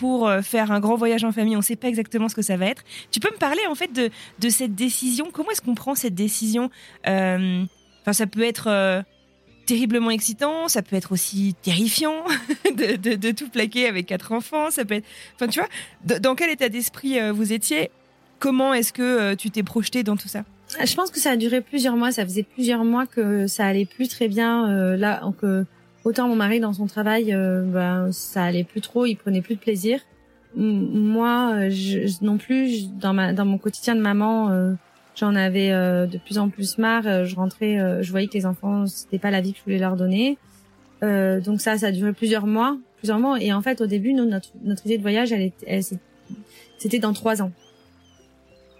[0.00, 2.56] pour faire un grand voyage en famille, on ne sait pas exactement ce que ça
[2.56, 2.82] va être.
[3.12, 5.28] Tu peux me parler en fait de, cette décision?
[5.32, 6.70] Comment est-ce qu'on prend cette décision
[8.04, 9.02] Enfin, ça peut être euh,
[9.66, 12.22] terriblement excitant, ça peut être aussi terrifiant
[12.66, 14.70] de, de- de tout plaquer avec quatre enfants.
[14.70, 17.90] Ça peut être, enfin, tu vois, dans quel état d'esprit euh, vous étiez?
[18.40, 20.44] Comment est-ce que euh, tu t'es projeté dans tout ça?
[20.84, 22.12] Je pense que ça a duré plusieurs mois.
[22.12, 24.68] Ça faisait plusieurs mois que ça allait plus très bien.
[24.70, 25.64] euh, là, que
[26.04, 29.06] autant mon mari dans son travail, ben ça allait plus trop.
[29.06, 30.00] Il prenait plus de plaisir.
[30.56, 32.88] Moi, je, non plus.
[32.92, 34.50] dans ma dans mon quotidien de maman,
[35.16, 37.06] j'en avais euh, de plus en plus marre.
[37.06, 39.64] Euh, Je rentrais, euh, je voyais que les enfants, c'était pas la vie que je
[39.64, 40.38] voulais leur donner.
[41.02, 43.40] Euh, donc ça, ça a duré plusieurs mois, plusieurs mois.
[43.40, 45.82] Et en fait, au début, notre notre idée de voyage, elle, elle
[46.78, 47.52] c'était dans trois ans.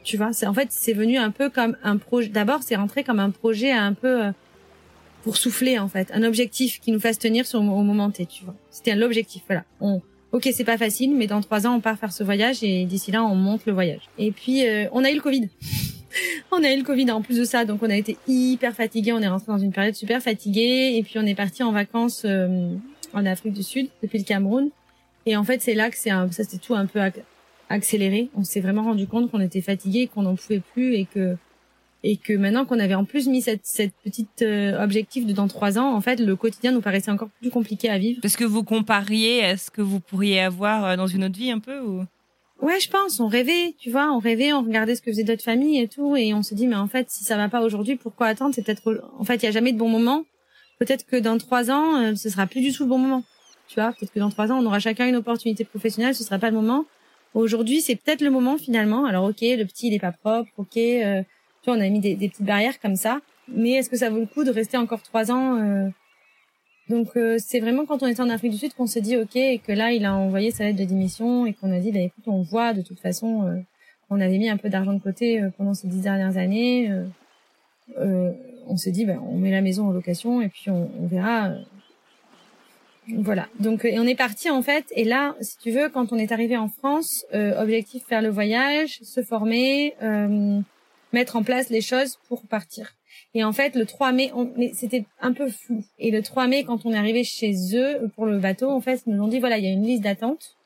[0.03, 2.29] Tu vois, c'est en fait c'est venu un peu comme un projet.
[2.29, 4.33] D'abord, c'est rentré comme un projet un peu euh,
[5.23, 8.27] pour souffler en fait, un objectif qui nous fasse tenir sur au moment T.
[8.27, 9.43] Tu vois, c'était l'objectif.
[9.47, 9.65] Voilà.
[9.81, 12.85] On, ok, c'est pas facile, mais dans trois ans, on part faire ce voyage et
[12.85, 14.03] d'ici là, on monte le voyage.
[14.19, 15.49] Et puis, euh, on a eu le Covid.
[16.53, 19.13] On a eu le Covid en plus de ça, donc on a été hyper fatigué.
[19.13, 22.23] On est rentré dans une période super fatiguée et puis on est parti en vacances
[22.25, 22.75] euh,
[23.13, 24.71] en Afrique du Sud depuis le Cameroun.
[25.27, 27.23] Et en fait, c'est là que c'est ça c'était tout un peu ac-
[27.69, 28.29] accéléré.
[28.37, 31.37] On s'est vraiment rendu compte qu'on était fatigué, qu'on n'en pouvait plus et que
[32.07, 35.49] et que maintenant qu'on avait en plus mis cette, cette petite euh, objectif de dans
[35.49, 38.21] trois ans, en fait, le quotidien nous paraissait encore plus compliqué à vivre.
[38.21, 41.51] Parce que vous compariez à ce que vous pourriez avoir euh, dans une autre vie
[41.51, 42.05] un peu ou?
[42.63, 43.21] Ouais, je pense.
[43.21, 46.17] On rêvait, tu vois, on rêvait, on regardait ce que faisaient d'autres familles et tout,
[46.17, 48.55] et on se dit mais en fait, si ça va pas aujourd'hui, pourquoi attendre?
[48.55, 50.25] C'est peut-être, en fait, il y a jamais de bon moment.
[50.79, 53.23] Peut-être que dans trois ans, euh, ce sera plus du tout le bon moment.
[53.69, 56.39] Tu vois, peut-être que dans trois ans, on aura chacun une opportunité professionnelle, ce sera
[56.39, 56.85] pas le moment.
[57.35, 59.07] Aujourd'hui, c'est peut-être le moment finalement.
[59.07, 60.77] Alors ok, le petit il est pas propre, ok.
[60.77, 61.23] Euh,
[61.63, 63.21] tu vois, on a mis des, des, petites barrières comme ça.
[63.49, 65.89] Mais est-ce que ça vaut le coup de rester encore trois ans euh...
[66.89, 69.37] Donc euh, c'est vraiment quand on était en Afrique du Sud qu'on s'est dit ok
[69.37, 72.01] et que là il a envoyé sa lettre de démission et qu'on a dit bah
[72.01, 73.57] écoute on voit de toute façon euh,
[74.11, 76.91] on avait mis un peu d'argent de côté euh, pendant ces dix dernières années.
[77.97, 81.53] on s'est dit bah, on met la maison en location et puis on, on verra.
[83.19, 83.49] Voilà.
[83.61, 86.33] Donc et on est parti en fait et là si tu veux quand on est
[86.33, 89.95] arrivé en France objectif faire le voyage, se former
[91.15, 92.93] mettre en place les choses pour partir.
[93.35, 94.51] Et en fait, le 3 mai, on...
[94.73, 95.85] c'était un peu flou.
[95.99, 99.03] Et le 3 mai, quand on est arrivé chez eux pour le bateau, en fait,
[99.07, 100.57] ils nous ont dit voilà, il y a une liste d'attente.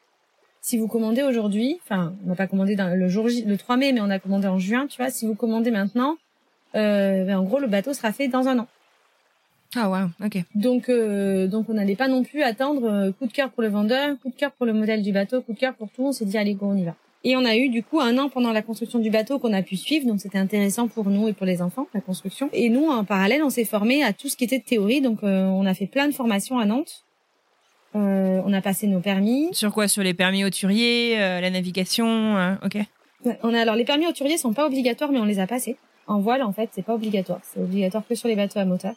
[0.61, 3.77] Si vous commandez aujourd'hui, enfin, on n'a pas commandé dans le jour J, le 3
[3.77, 5.11] mai, mais on a commandé en juin, tu vois.
[5.11, 6.17] Si vous commandez maintenant,
[6.75, 8.67] euh, ben, en gros, le bateau sera fait dans un an.
[9.77, 10.43] Ah ouais, ok.
[10.55, 13.69] Donc, euh, donc on n'allait pas non plus attendre euh, coup de cœur pour le
[13.69, 16.05] vendeur, coup de cœur pour le modèle du bateau, coup de cœur pour tout.
[16.05, 16.95] On s'est dit allez go, on y va.
[17.24, 19.62] Et on a eu du coup un an pendant la construction du bateau qu'on a
[19.62, 22.48] pu suivre, donc c'était intéressant pour nous et pour les enfants la construction.
[22.52, 25.22] Et nous en parallèle, on s'est formé à tout ce qui était de théorie, donc
[25.24, 27.04] euh, on a fait plein de formations à Nantes.
[27.96, 29.48] Euh, on a passé nos permis.
[29.52, 29.88] Sur quoi?
[29.88, 32.78] Sur les permis hauturiers, euh, la navigation, euh, ok.
[33.42, 35.76] On a alors les permis hauturiers sont pas obligatoires, mais on les a passés.
[36.07, 37.40] En voile, en fait, c'est pas obligatoire.
[37.42, 38.94] C'est obligatoire que sur les bateaux à moteur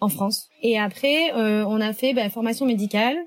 [0.00, 0.48] en France.
[0.62, 3.22] Et après, on a fait bah, formation médicale, euh,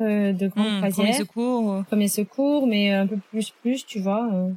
[0.00, 1.84] de grande mmh, Premier secours.
[1.86, 4.50] Premier secours, mais un peu plus plus, tu vois, euh,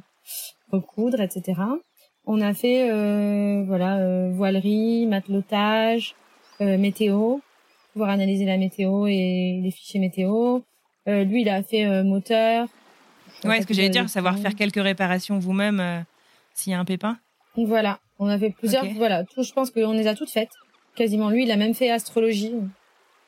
[0.72, 1.54] recoudre, etc.
[2.26, 6.14] On a fait euh, voilà euh, voilerie, matelotage,
[6.60, 7.38] euh, météo,
[7.92, 10.60] pouvoir analyser la météo et les fichiers météo.
[11.06, 12.66] lui, il a fait moteur.
[13.44, 16.04] Ouais, ce que j'allais dire, savoir faire quelques réparations vous-même
[16.54, 17.18] s'il y a un pépin.
[17.56, 18.84] Voilà, on a fait plusieurs.
[18.84, 18.94] Okay.
[18.94, 20.52] Voilà, tout, je pense qu'on les a toutes faites.
[20.96, 21.28] Quasiment.
[21.28, 22.54] Lui, il a même fait astrologie.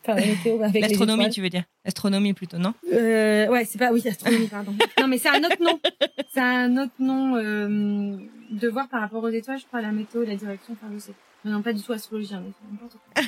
[0.08, 3.92] L'astronomie, tu veux dire Astronomie plutôt, non euh, Ouais, c'est pas.
[3.92, 4.74] Oui, astronomie, pardon.
[5.00, 5.78] non, mais c'est un autre nom.
[6.32, 8.16] C'est un autre nom euh,
[8.50, 11.12] de voir par rapport aux étoiles, je crois, la météo, la direction, enfin, je sais.
[11.44, 13.22] Mais non, pas du tout astrologie, hein, n'importe quoi.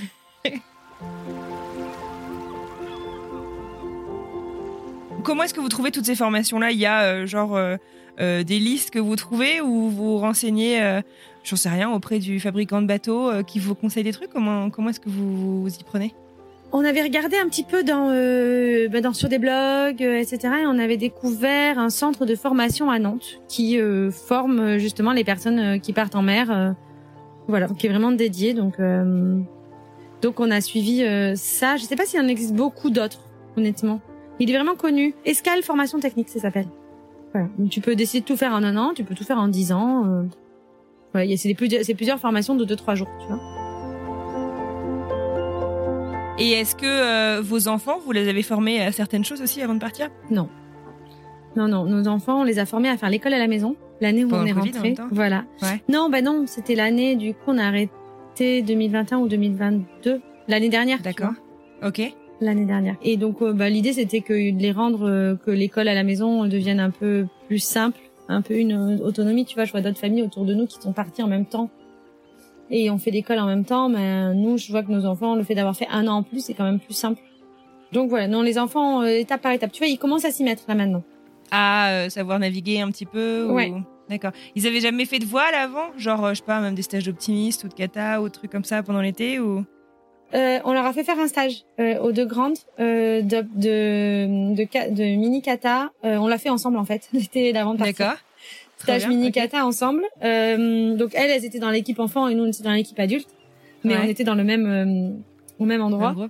[5.24, 6.70] Comment est-ce que vous trouvez toutes ces formations-là?
[6.70, 7.76] Il y a euh, genre euh,
[8.18, 11.02] des listes que vous trouvez ou vous renseignez, euh,
[11.44, 14.30] j'en sais rien, auprès du fabricant de bateaux qui vous conseille des trucs?
[14.30, 16.14] Comment, comment est-ce que vous, vous y prenez?
[16.72, 20.38] On avait regardé un petit peu dans, euh, bah dans sur des blogs, euh, etc.
[20.62, 25.24] Et on avait découvert un centre de formation à Nantes qui euh, forme justement les
[25.24, 26.74] personnes qui partent en mer.
[27.48, 28.52] voilà, qui est vraiment dédié.
[28.52, 28.76] Donc,
[30.20, 31.04] donc on a suivi
[31.37, 31.76] ça.
[31.76, 33.20] Je sais pas s'il en existe beaucoup d'autres,
[33.57, 34.00] honnêtement.
[34.40, 35.14] Il est vraiment connu.
[35.24, 36.68] Escale formation technique, ça s'appelle.
[37.33, 37.48] Voilà.
[37.70, 39.72] Tu peux décider de tout faire en un an, tu peux tout faire en dix
[39.72, 40.26] ans.
[41.14, 43.58] Ouais, c'est plusieurs, plusieurs formations de deux trois jours, tu vois.
[46.40, 49.74] Et est-ce que euh, vos enfants, vous les avez formés à certaines choses aussi avant
[49.74, 50.09] de partir?
[50.31, 50.48] Non.
[51.57, 51.85] Non, non.
[51.85, 54.44] Nos enfants, on les a formés à faire l'école à la maison l'année où Pendant
[54.44, 54.94] on est rentré.
[55.11, 55.44] Voilà.
[55.62, 55.83] Ouais.
[55.88, 61.01] Non, bah non, c'était l'année du coup on a arrêté 2021 ou 2022, l'année dernière.
[61.01, 61.33] D'accord.
[61.85, 62.01] Ok.
[62.40, 62.94] L'année dernière.
[63.03, 66.05] Et donc euh, bah, l'idée c'était que de les rendre euh, que l'école à la
[66.05, 67.98] maison devienne un peu plus simple,
[68.29, 69.44] un peu une autonomie.
[69.44, 71.68] Tu vois, je vois d'autres familles autour de nous qui sont parties en même temps
[72.70, 75.42] et on fait l'école en même temps, mais nous, je vois que nos enfants, le
[75.42, 77.20] fait d'avoir fait un an en plus, c'est quand même plus simple.
[77.92, 79.72] Donc voilà, non, les enfants, euh, étape par étape.
[79.72, 81.02] Tu vois, ils commencent à s'y mettre là maintenant.
[81.50, 83.54] À euh, savoir naviguer un petit peu ou...
[83.54, 83.72] Ouais.
[84.11, 84.33] D'accord.
[84.54, 85.90] Ils avaient jamais fait de voile avant?
[85.96, 88.64] Genre, euh, je sais pas, même des stages d'optimiste ou de kata ou trucs comme
[88.64, 89.64] ça pendant l'été ou...
[90.35, 94.54] Euh, on leur a fait faire un stage euh, aux deux grandes euh, de, de,
[94.54, 95.90] de, de mini kata.
[96.02, 97.96] on l'a fait ensemble en fait, l'été d'avant de partir.
[97.96, 98.18] D'accord.
[98.78, 100.04] Stage mini kata ensemble.
[100.22, 103.28] Euh, donc elles, elles étaient dans l'équipe enfant et nous on était dans l'équipe adulte,
[103.84, 104.00] mais Ouais.
[104.04, 105.10] on était dans le même euh,
[105.58, 106.14] au même endroit.
[106.14, 106.28] Même.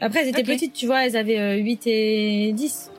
[0.00, 2.90] Après elles étaient petites, tu vois, elles avaient euh, 8 et 10.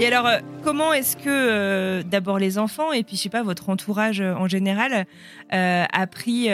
[0.00, 3.42] Et alors, euh, comment est-ce que euh, d'abord les enfants et puis je sais pas
[3.42, 5.06] votre entourage en général
[5.50, 6.48] a pris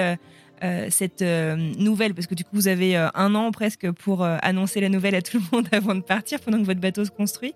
[0.63, 4.23] euh, cette euh, nouvelle parce que du coup vous avez euh, un an presque pour
[4.23, 7.05] euh, annoncer la nouvelle à tout le monde avant de partir pendant que votre bateau
[7.05, 7.55] se construit.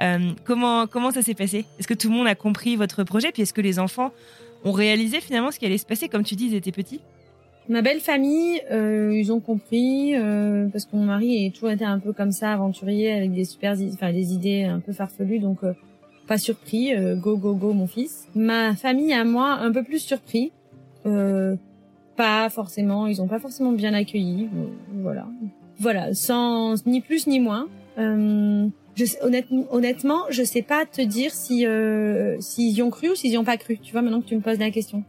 [0.00, 1.64] Euh, comment comment ça s'est passé?
[1.78, 3.32] Est-ce que tout le monde a compris votre projet?
[3.32, 4.12] Puis est-ce que les enfants
[4.64, 6.08] ont réalisé finalement ce qui allait se passer?
[6.08, 7.00] Comme tu dis ils étaient petits
[7.68, 10.14] Ma belle famille, ils ont compris
[10.72, 13.76] parce que mon mari est toujours été un peu comme ça, aventurier avec des super,
[13.92, 15.58] enfin des idées un peu farfelues, donc
[16.26, 16.94] pas surpris.
[17.16, 18.26] go go go, mon fils.
[18.34, 20.50] Ma famille à moi, un peu plus surpris.
[21.06, 21.56] Euh,
[22.24, 24.48] pas forcément, ils ont pas forcément bien accueilli.
[24.54, 24.66] euh,
[25.06, 25.26] voilà,
[25.78, 27.66] voilà, sans ni plus ni moins.
[27.98, 33.10] Euh, je honnêtement, honnêtement, je sais pas te dire si euh, s'ils y ont cru
[33.10, 33.78] ou s'ils y ont pas cru.
[33.78, 35.02] Tu vois, maintenant que tu me poses la question.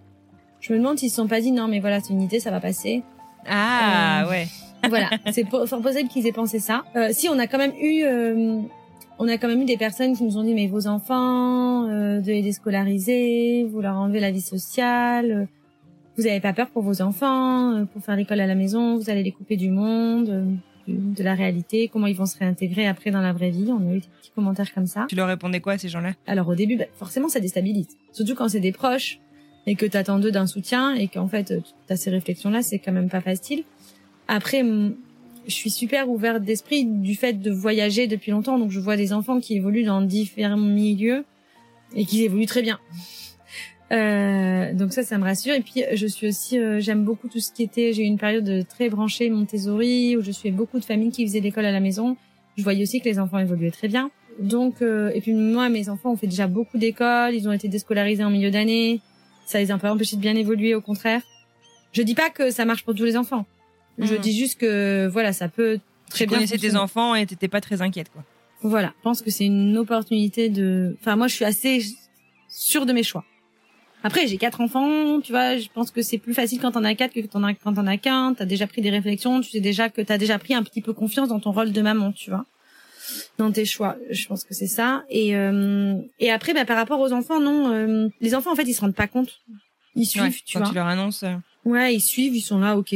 [0.61, 2.51] Je me demande s'ils se sont pas dit non mais voilà c'est une idée ça
[2.51, 3.01] va passer.
[3.47, 4.45] Ah Euh, ouais.
[4.89, 6.83] voilà, c'est po- fort possible qu'ils aient pensé ça.
[6.95, 8.59] Euh, si on a quand même eu euh,
[9.21, 12.19] on a quand même eu des personnes qui nous ont dit mais vos enfants euh,
[12.21, 15.45] de les déscolariser, vous leur enlevez la vie sociale, euh,
[16.19, 19.09] vous avez pas peur pour vos enfants, euh, pour faire l'école à la maison, vous
[19.09, 20.45] allez les couper du monde, euh,
[20.87, 23.69] de la réalité, comment ils vont se réintégrer après dans la vraie vie?
[23.69, 25.05] On a eu des petits commentaires comme ça.
[25.07, 26.13] Tu leur répondais quoi à ces gens-là?
[26.27, 27.87] Alors au début, bah, forcément, ça déstabilise.
[28.11, 29.19] Surtout quand c'est des proches
[29.65, 32.91] et que t'attends d'eux d'un soutien et qu'en fait, euh, t'as ces réflexions-là, c'est quand
[32.91, 33.63] même pas facile.
[34.27, 38.97] Après, je suis super ouverte d'esprit du fait de voyager depuis longtemps, donc je vois
[38.97, 41.23] des enfants qui évoluent dans différents milieux
[41.95, 42.79] et qui évoluent très bien.
[43.91, 45.53] Euh, donc ça, ça me rassure.
[45.55, 47.91] Et puis, je suis aussi, euh, j'aime beaucoup tout ce qui était.
[47.93, 51.39] J'ai eu une période très branchée Montessori où je suis beaucoup de familles qui faisaient
[51.39, 52.15] l'école à la maison.
[52.57, 54.11] Je voyais aussi que les enfants évoluaient très bien.
[54.39, 57.33] Donc, euh, et puis moi, mes enfants ont fait déjà beaucoup d'écoles.
[57.33, 59.01] Ils ont été déscolarisés en milieu d'année.
[59.45, 61.21] Ça les a pas empêchés de bien évoluer, au contraire.
[61.91, 63.45] Je dis pas que ça marche pour tous les enfants.
[63.97, 64.19] Je Mhm.
[64.21, 66.37] dis juste que voilà, ça peut très Tu bien.
[66.37, 68.23] connaissais tes enfants et t'étais pas très inquiète quoi.
[68.61, 70.95] Voilà, je pense que c'est une opportunité de.
[71.01, 71.81] Enfin, moi, je suis assez
[72.49, 73.23] sûre de mes choix.
[74.03, 75.57] Après, j'ai quatre enfants, tu vois.
[75.57, 77.73] Je pense que c'est plus facile quand t'en as quatre que quand t'en as quand
[77.73, 78.33] t'en as qu'un.
[78.33, 80.93] T'as déjà pris des réflexions, tu sais déjà que t'as déjà pris un petit peu
[80.93, 82.45] confiance dans ton rôle de maman, tu vois,
[83.37, 83.97] dans tes choix.
[84.09, 85.03] Je pense que c'est ça.
[85.09, 87.71] Et euh, et après, bah, par rapport aux enfants, non.
[87.73, 89.41] euh, les enfants, en fait, ils se rendent pas compte.
[89.95, 90.69] Ils suivent, Ouais, tu quand vois.
[90.69, 91.35] tu leur annonces, euh,
[91.65, 92.95] Ouais, ils suivent, ils sont là, ok.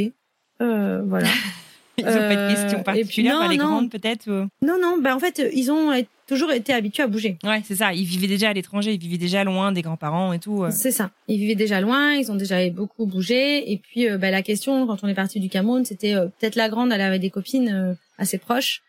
[0.62, 1.28] Euh, voilà.
[1.98, 3.70] ils ont pas Euh, de questions et particulières, pas les non, non.
[3.72, 4.28] grandes peut-être.
[4.32, 7.38] ou- non, non, bah en fait, euh, ils ont euh, toujours été habitués à bouger.
[7.44, 7.94] Ouais, c'est ça.
[7.94, 10.64] Ils vivaient déjà à l'étranger, ils vivaient déjà loin des grands-parents et tout.
[10.64, 10.72] euh.
[10.72, 11.12] C'est ça.
[11.28, 13.72] Ils vivaient déjà loin, ils ont déjà beaucoup bougé.
[13.72, 16.56] Et puis, euh, bah, la question, quand on est parti du Cameroun, c'était euh, peut-être
[16.56, 18.82] la grande, elle avait des copines euh, assez proches.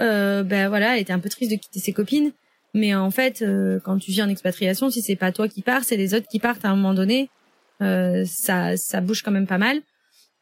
[0.00, 2.32] Euh, ben voilà, elle était un peu triste de quitter ses copines.
[2.74, 5.84] Mais en fait, euh, quand tu vis en expatriation, si c'est pas toi qui pars,
[5.84, 7.28] c'est les autres qui partent à un moment donné.
[7.82, 9.80] Euh, ça, ça bouge quand même pas mal.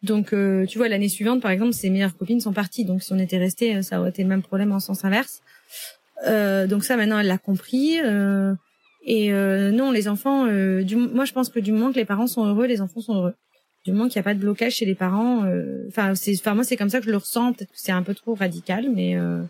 [0.02, 2.84] Donc, euh, tu vois, l'année suivante, par exemple, ses meilleures copines sont parties.
[2.84, 5.42] Donc, si on était resté, ça aurait été le même problème en sens inverse.
[6.26, 7.98] Euh, donc ça, maintenant, elle l'a compris.
[8.00, 8.54] Euh,
[9.02, 12.04] et euh, non, les enfants, euh, du, moi, je pense que du moment que les
[12.04, 13.34] parents sont heureux, les enfants sont heureux.
[13.84, 16.54] Du moment qu'il n'y a pas de blocage chez les parents, euh, enfin, c'est, enfin,
[16.54, 17.54] moi, c'est comme ça que je le ressens.
[17.54, 19.40] Peut-être que c'est un peu trop radical, mais, euh,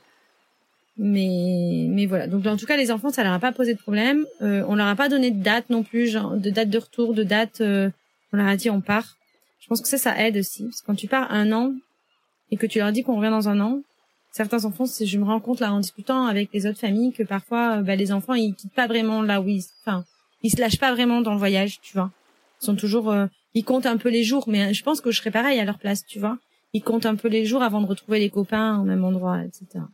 [0.97, 2.29] mais, mais voilà.
[2.29, 4.25] Donc, en tout cas, les enfants, ça leur a pas posé de problème.
[4.41, 7.25] On leur a pas donné de date non plus, genre, de date de retour, de
[7.25, 7.61] date.
[7.61, 9.17] on leur a dit on part.
[9.59, 11.75] Je pense que ça, ça aide aussi, parce que quand tu pars un an
[12.51, 13.83] et que tu leur dis qu'on revient dans un an,
[14.31, 17.79] certains enfants, je me rends compte là en discutant avec les autres familles que parfois,
[17.79, 20.05] euh, bah, les enfants, ils quittent pas vraiment là où ils, enfin,
[20.43, 22.11] ils se lâchent pas vraiment dans le voyage, tu vois.
[22.63, 25.19] Ils sont toujours, euh, ils comptent un peu les jours, mais je pense que je
[25.19, 26.39] serais pareil à leur place, tu vois.
[26.73, 29.85] Ils comptent un peu les jours avant de retrouver les copains au même endroit, etc.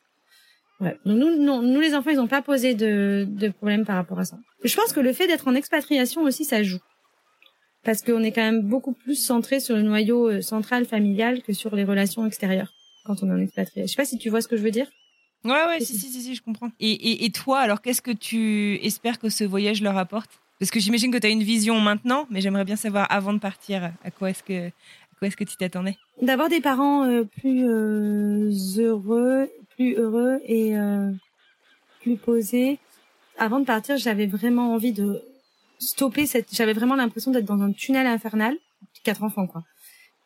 [0.81, 0.99] Ouais.
[1.07, 4.19] Donc nous, non, nous les enfants, ils ont pas posé de, de problème par rapport
[4.19, 4.37] à ça.
[4.63, 6.81] Je pense que le fait d'être en expatriation aussi, ça joue.
[7.83, 11.55] Parce qu'on est quand même beaucoup plus centré sur le noyau euh, central familial que
[11.55, 12.73] sur les relations extérieures
[13.07, 13.87] quand on est en expatriation.
[13.87, 14.89] Je sais pas si tu vois ce que je veux dire.
[15.45, 15.99] Ouais, ouais, si, si.
[15.99, 16.71] si, si, si, je comprends.
[16.81, 20.31] Et, et, et toi, alors, qu'est-ce que tu espères que ce voyage leur apporte?
[20.59, 23.39] Parce que j'imagine que tu as une vision maintenant, mais j'aimerais bien savoir avant de
[23.39, 25.97] partir, à quoi est-ce que, à quoi est-ce que tu t'attendais?
[26.23, 31.13] D'avoir des parents euh, plus euh, heureux, plus heureux et euh,
[32.01, 32.79] plus posés.
[33.39, 35.23] Avant de partir, j'avais vraiment envie de
[35.79, 36.55] stopper cette.
[36.55, 38.57] J'avais vraiment l'impression d'être dans un tunnel infernal.
[39.05, 39.63] Quatre enfants, quoi.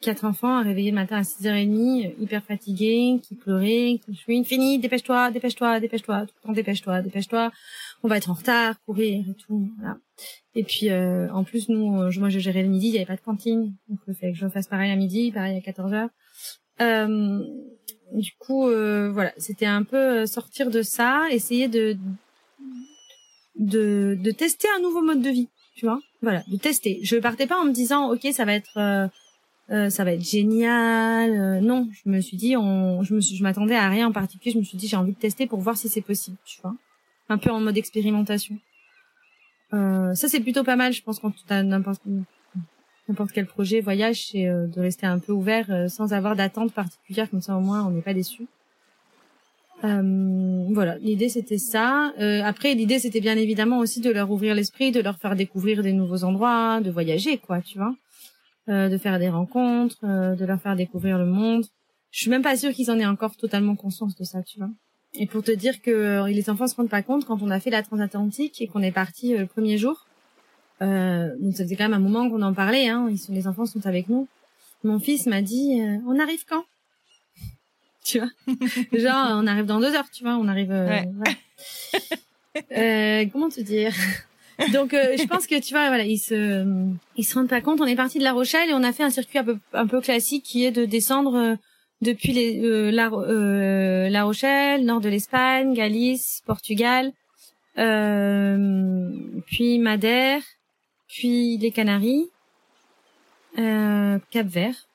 [0.01, 4.45] Quatre enfants à réveiller le matin à 6h30, euh, hyper fatigués, qui pleuraient, qui criaient
[4.45, 7.51] fini, dépêche-toi, dépêche-toi, dépêche-toi, tout le temps dépêche-toi, dépêche-toi.
[8.03, 9.69] On va être en retard, courir et tout.
[9.79, 9.99] Voilà.
[10.55, 13.05] Et puis euh, en plus nous, euh, moi je gérais le midi, il y avait
[13.05, 15.93] pas de cantine, donc il fallait que je fasse pareil à midi, pareil à 14
[15.93, 16.09] h
[16.81, 17.45] Euh,
[18.15, 21.97] du coup, euh, voilà, c'était un peu euh, sortir de ça, essayer de
[23.57, 26.01] de de tester un nouveau mode de vie, tu vois.
[26.23, 27.01] Voilà, de tester.
[27.03, 29.11] Je partais pas en me disant ok ça va être
[29.71, 31.31] euh, ça va être génial.
[31.31, 34.13] Euh, non, je me suis dit on, je me suis, je m'attendais à rien en
[34.13, 34.53] particulier.
[34.53, 36.75] Je me suis dit j'ai envie de tester pour voir si c'est possible, tu vois.
[37.29, 38.59] Un peu en mode expérimentation.
[39.73, 42.03] Euh, ça c'est plutôt pas mal, je pense quand tu as n'importe
[43.11, 46.73] n'importe quel projet, voyage, c'est euh, de rester un peu ouvert euh, sans avoir d'attente
[46.73, 48.47] particulière, comme ça au moins on n'est pas déçu.
[49.83, 52.13] Euh, voilà, l'idée c'était ça.
[52.45, 55.93] Après, l'idée c'était bien évidemment aussi de leur ouvrir l'esprit, de leur faire découvrir des
[55.93, 57.95] nouveaux endroits, de voyager, quoi, tu vois.
[58.69, 61.65] De faire des rencontres, de leur faire découvrir le monde.
[62.11, 64.71] Je suis même pas sûre qu'ils en aient encore totalement conscience de ça, tu vois.
[65.15, 67.71] Et pour te dire que les enfants se rendent pas compte quand on a fait
[67.71, 70.07] la transatlantique et qu'on est parti le premier jour.
[70.83, 72.89] Euh, donc ça faisait quand même un moment qu'on en parlait.
[72.89, 74.29] Hein, ils sont, les enfants sont avec nous.
[74.85, 76.65] Mon fils m'a dit, on arrive quand?
[78.03, 78.31] Tu vois?
[78.93, 80.37] Genre, on arrive dans deux heures, tu vois.
[80.37, 80.73] On arrive.
[80.73, 81.03] Euh,
[82.73, 83.93] euh, comment te dire?
[84.73, 86.65] Donc, euh, je pense que tu vois, voilà, ils se,
[87.17, 87.81] ils se rendent pas compte.
[87.81, 89.87] On est parti de La Rochelle et on a fait un circuit un peu, un
[89.87, 91.57] peu classique qui est de descendre euh,
[92.03, 93.11] depuis les, euh, la,
[94.09, 97.13] la Rochelle, nord de l'Espagne, Galice, Portugal,
[97.77, 100.43] puis Madère,
[101.09, 102.29] puis les Canaries,
[103.57, 104.87] Cap Vert.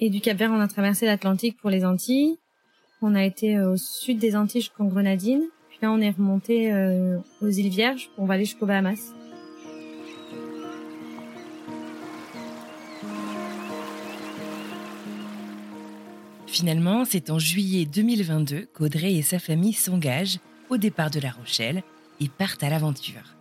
[0.00, 2.38] Et du Cap Vert, on a traversé l'Atlantique pour les Antilles.
[3.02, 5.44] On a été au sud des Antilles jusqu'en Grenadine.
[5.80, 8.10] Là, on est remonté euh, aux îles Vierges.
[8.18, 9.12] On va aller jusqu'aux Bahamas.
[16.46, 21.84] Finalement, c'est en juillet 2022 qu'Audrey et sa famille s'engagent au départ de La Rochelle
[22.20, 23.36] et partent à l'aventure.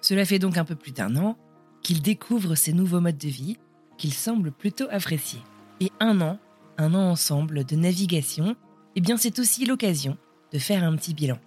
[0.00, 1.36] Cela fait donc un peu plus d'un an
[1.82, 3.58] qu'ils découvrent ces nouveaux modes de vie
[3.98, 5.40] qu'ils semblent plutôt apprécier.
[5.80, 6.38] Et un an,
[6.78, 8.56] un an ensemble de navigation,
[8.96, 10.16] eh bien c'est aussi l'occasion
[10.52, 11.38] de faire un petit bilan.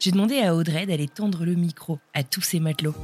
[0.00, 2.94] J'ai demandé à Audrey d'aller tendre le micro à tous ces matelots.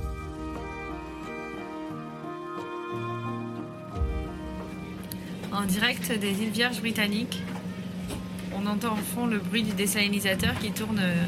[5.53, 7.43] En direct des îles Vierges britanniques,
[8.55, 11.27] on entend en fond le bruit du désalinisateur qui tourne euh,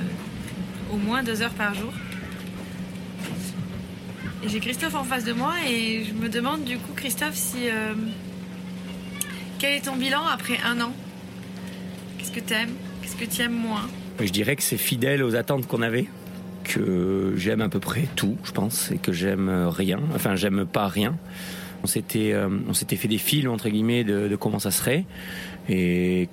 [0.91, 1.93] au moins deux heures par jour.
[4.47, 7.69] J'ai Christophe en face de moi et je me demande du coup, Christophe, si.
[7.69, 7.93] Euh,
[9.59, 10.95] quel est ton bilan après un an?
[12.16, 13.87] Qu'est-ce que tu aimes Qu'est-ce que tu aimes moins?
[14.27, 16.07] Je dirais que c'est fidèle aux attentes qu'on avait,
[16.64, 20.01] que j'aime à peu près tout, je pense, et que j'aime rien.
[20.14, 21.16] Enfin, j'aime pas rien.
[21.83, 25.05] On s'était, euh, on s'était fait des films entre guillemets de, comment ça serait,
[25.69, 26.29] et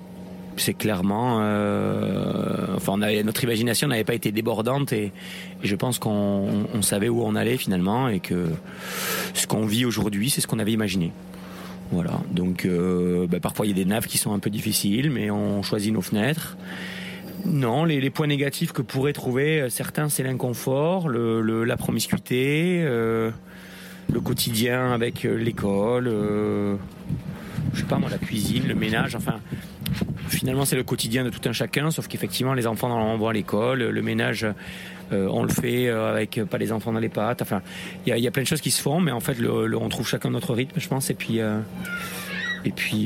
[0.56, 5.12] c'est clairement, euh, enfin, notre imagination n'avait pas été débordante et,
[5.62, 8.46] je pense qu'on savait où on allait finalement et que
[9.34, 11.12] ce qu'on vit aujourd'hui, c'est ce qu'on avait imaginé.
[11.92, 12.20] Voilà.
[12.32, 15.30] Donc, euh, bah, parfois il y a des naves qui sont un peu difficiles, mais
[15.30, 16.56] on choisit nos fenêtres.
[17.44, 23.30] Non, les, points négatifs que pourraient trouver euh, certains, c'est l'inconfort, le, la promiscuité, euh,
[24.12, 26.06] le quotidien avec euh, l'école,
[27.74, 29.40] je sais pas moi, la cuisine, le ménage, enfin.
[30.28, 33.84] Finalement, c'est le quotidien de tout un chacun, sauf qu'effectivement, les enfants on à l'école,
[33.84, 34.44] le ménage,
[35.12, 37.42] on le fait avec pas les enfants dans les pattes.
[37.42, 37.62] Enfin,
[38.06, 40.30] il y a, plein de choses qui se font, mais en fait, on trouve chacun
[40.30, 41.40] notre rythme, je pense, et puis.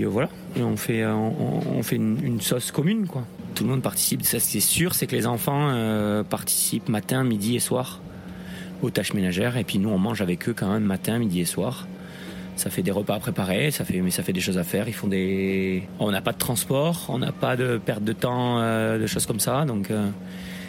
[0.04, 4.24] voilà, et on fait, on, fait une, une, sauce commune, quoi tout le monde participe.
[4.24, 8.00] Ça, c'est sûr, c'est que les enfants euh, participent matin, midi et soir
[8.82, 9.56] aux tâches ménagères.
[9.56, 11.86] Et puis nous, on mange avec eux quand même matin, midi et soir.
[12.56, 14.88] Ça fait des repas à préparer, ça fait, mais ça fait des choses à faire.
[14.88, 15.82] Ils font des.
[15.98, 19.26] On n'a pas de transport, on n'a pas de perte de temps, euh, de choses
[19.26, 19.64] comme ça.
[19.64, 20.08] Donc, euh,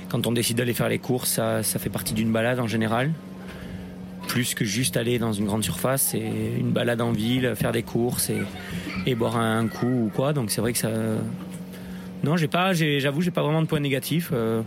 [0.09, 3.11] quand on décide d'aller faire les courses, ça, fait partie d'une balade en général.
[4.27, 7.83] Plus que juste aller dans une grande surface, c'est une balade en ville, faire des
[7.83, 8.41] courses et,
[9.05, 10.31] et boire un coup ou quoi.
[10.31, 10.89] Donc c'est vrai que ça,
[12.23, 14.29] non, j'ai pas, j'avoue, j'ai pas vraiment de points négatifs.
[14.31, 14.61] Euh,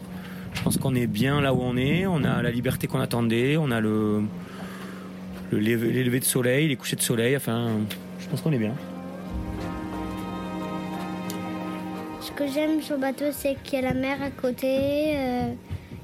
[0.54, 2.06] je pense qu'on est bien là où on est.
[2.06, 3.56] On a la liberté qu'on attendait.
[3.56, 4.22] On a le,
[5.52, 7.36] le levées de soleil, les couchers de soleil.
[7.36, 7.68] Enfin,
[8.18, 8.74] je pense qu'on est bien.
[12.20, 15.12] Ce que j'aime sur le bateau, c'est qu'il y a la mer à côté.
[15.16, 15.52] Euh,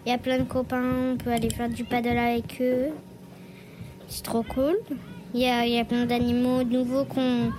[0.07, 1.12] il y a plein de copains.
[1.12, 2.88] On peut aller faire du paddle avec eux.
[4.07, 4.76] C'est trop cool.
[5.34, 7.51] Il y a, y a plein d'animaux nouveaux qu'on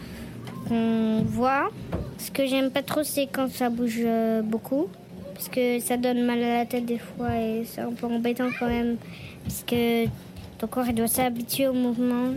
[0.67, 1.69] qu'on voit.
[2.17, 4.87] Ce que j'aime pas trop, c'est quand ça bouge euh, beaucoup.
[5.33, 8.49] Parce que ça donne mal à la tête des fois et c'est un peu embêtant
[8.59, 8.97] quand même.
[9.43, 10.05] Parce que
[10.59, 12.35] ton corps il doit s'habituer au mouvement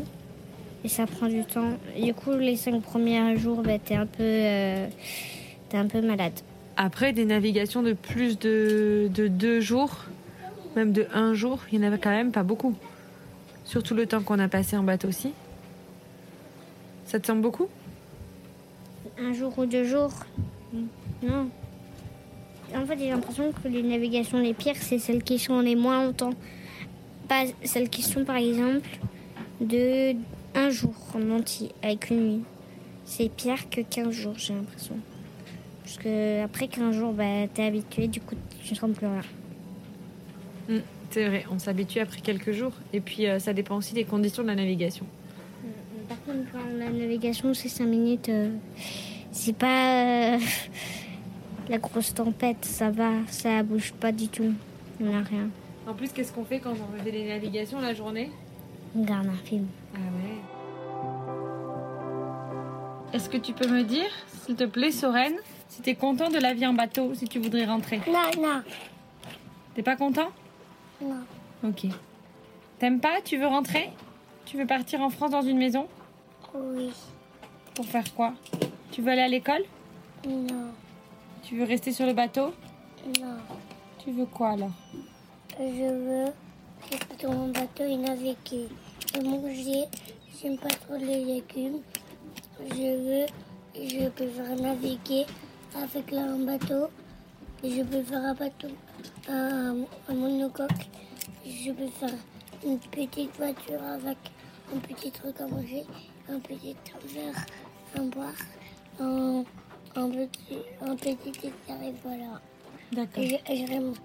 [0.84, 1.72] et ça prend du temps.
[2.00, 4.86] du coup, les cinq premiers jours, bah, t'es un, peu, euh,
[5.72, 6.32] un peu malade.
[6.76, 10.04] Après des navigations de plus de, de deux jours,
[10.76, 12.74] même de un jour, il n'y en avait quand même pas beaucoup.
[13.64, 15.32] Surtout le temps qu'on a passé en bateau aussi.
[17.06, 17.68] Ça te semble beaucoup?
[19.18, 20.12] Un jour ou deux jours.
[21.22, 21.48] Non.
[22.74, 26.04] En fait, j'ai l'impression que les navigations les pires, c'est celles qui sont les moins
[26.04, 26.32] longtemps.
[27.28, 28.88] Pas celles qui sont, par exemple,
[29.60, 30.14] de
[30.54, 32.44] un jour en entier, avec une nuit.
[33.04, 34.96] C'est pire que 15 jours, j'ai l'impression.
[35.82, 38.34] Parce que après 15 jours, bah, t'es habitué, du coup,
[38.64, 39.20] tu ne sens plus rien.
[40.68, 42.72] Mm, c'est vrai, on s'habitue après quelques jours.
[42.92, 45.06] Et puis, euh, ça dépend aussi des conditions de la navigation.
[46.08, 48.50] Par contre, quand la navigation, c'est 5 minutes, euh,
[49.32, 50.38] c'est pas euh,
[51.68, 54.52] la grosse tempête, ça va, ça bouge pas du tout.
[55.00, 55.48] On n'a rien.
[55.86, 58.30] En plus, qu'est-ce qu'on fait quand on fait des navigations la journée?
[58.96, 59.66] On regarde un film.
[59.94, 60.38] Ah ouais.
[63.12, 64.10] Est-ce que tu peux me dire,
[64.44, 65.34] s'il te plaît, Soren,
[65.68, 68.00] si t'es content de la vie en bateau, si tu voudrais rentrer?
[68.06, 68.62] Non, non,
[69.74, 70.30] T'es pas content?
[71.02, 71.24] Non.
[71.64, 71.86] Ok.
[72.78, 73.20] T'aimes pas?
[73.24, 73.90] Tu veux rentrer?
[74.46, 75.88] Tu veux partir en France dans une maison?
[76.54, 76.92] Oui,
[77.74, 78.34] Pour faire quoi?
[78.92, 79.64] Tu veux aller à l'école?
[80.26, 80.70] Non,
[81.42, 82.52] Tu veux rester sur le bateau?
[83.20, 83.36] Non.
[84.02, 84.70] Tu veux quoi alors?
[85.58, 86.24] Je veux
[86.90, 88.68] rester sur mon bateau et naviguer.
[89.16, 89.84] Et manger,
[90.40, 91.80] j'aime pas trop les légumes.
[92.60, 93.26] Je veux,
[93.74, 95.26] je peux faire naviguer
[95.76, 96.86] avec un bateau.
[97.62, 98.68] Je peux faire un bateau,
[99.28, 99.74] un,
[100.08, 100.70] un monocoque.
[101.46, 102.14] Je peux faire
[102.64, 104.18] une petite voiture avec
[104.74, 105.84] un petit truc à manger,
[106.28, 106.74] un petit
[107.14, 107.46] verre
[107.96, 108.32] à boire,
[109.00, 109.44] un,
[109.96, 112.40] un petit, un petit et voilà.
[112.92, 113.22] D'accord.
[113.22, 113.98] Et je- et je remonte.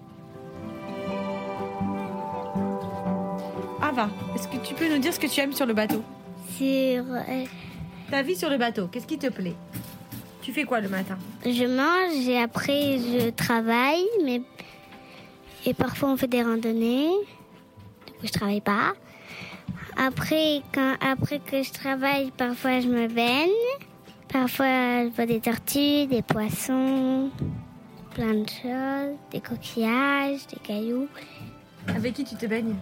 [3.82, 6.02] Ava, est-ce que tu peux nous dire ce que tu aimes sur le bateau?
[6.56, 6.66] Sur,
[7.12, 7.44] euh,
[8.10, 9.54] Ta vie sur le bateau, qu'est-ce qui te plaît?
[10.42, 11.18] Tu fais quoi le matin?
[11.44, 14.42] je mange et après je travaille, mais
[15.66, 17.10] et parfois on fait des randonnées.
[18.06, 18.92] Du coup, je travaille pas.
[19.96, 23.50] Après, quand après que je travaille, parfois je me baigne.
[24.28, 27.30] Parfois, je vois des tortues, des poissons,
[28.14, 31.08] plein de choses, des coquillages, des cailloux.
[31.88, 32.76] Avec qui tu te baignes?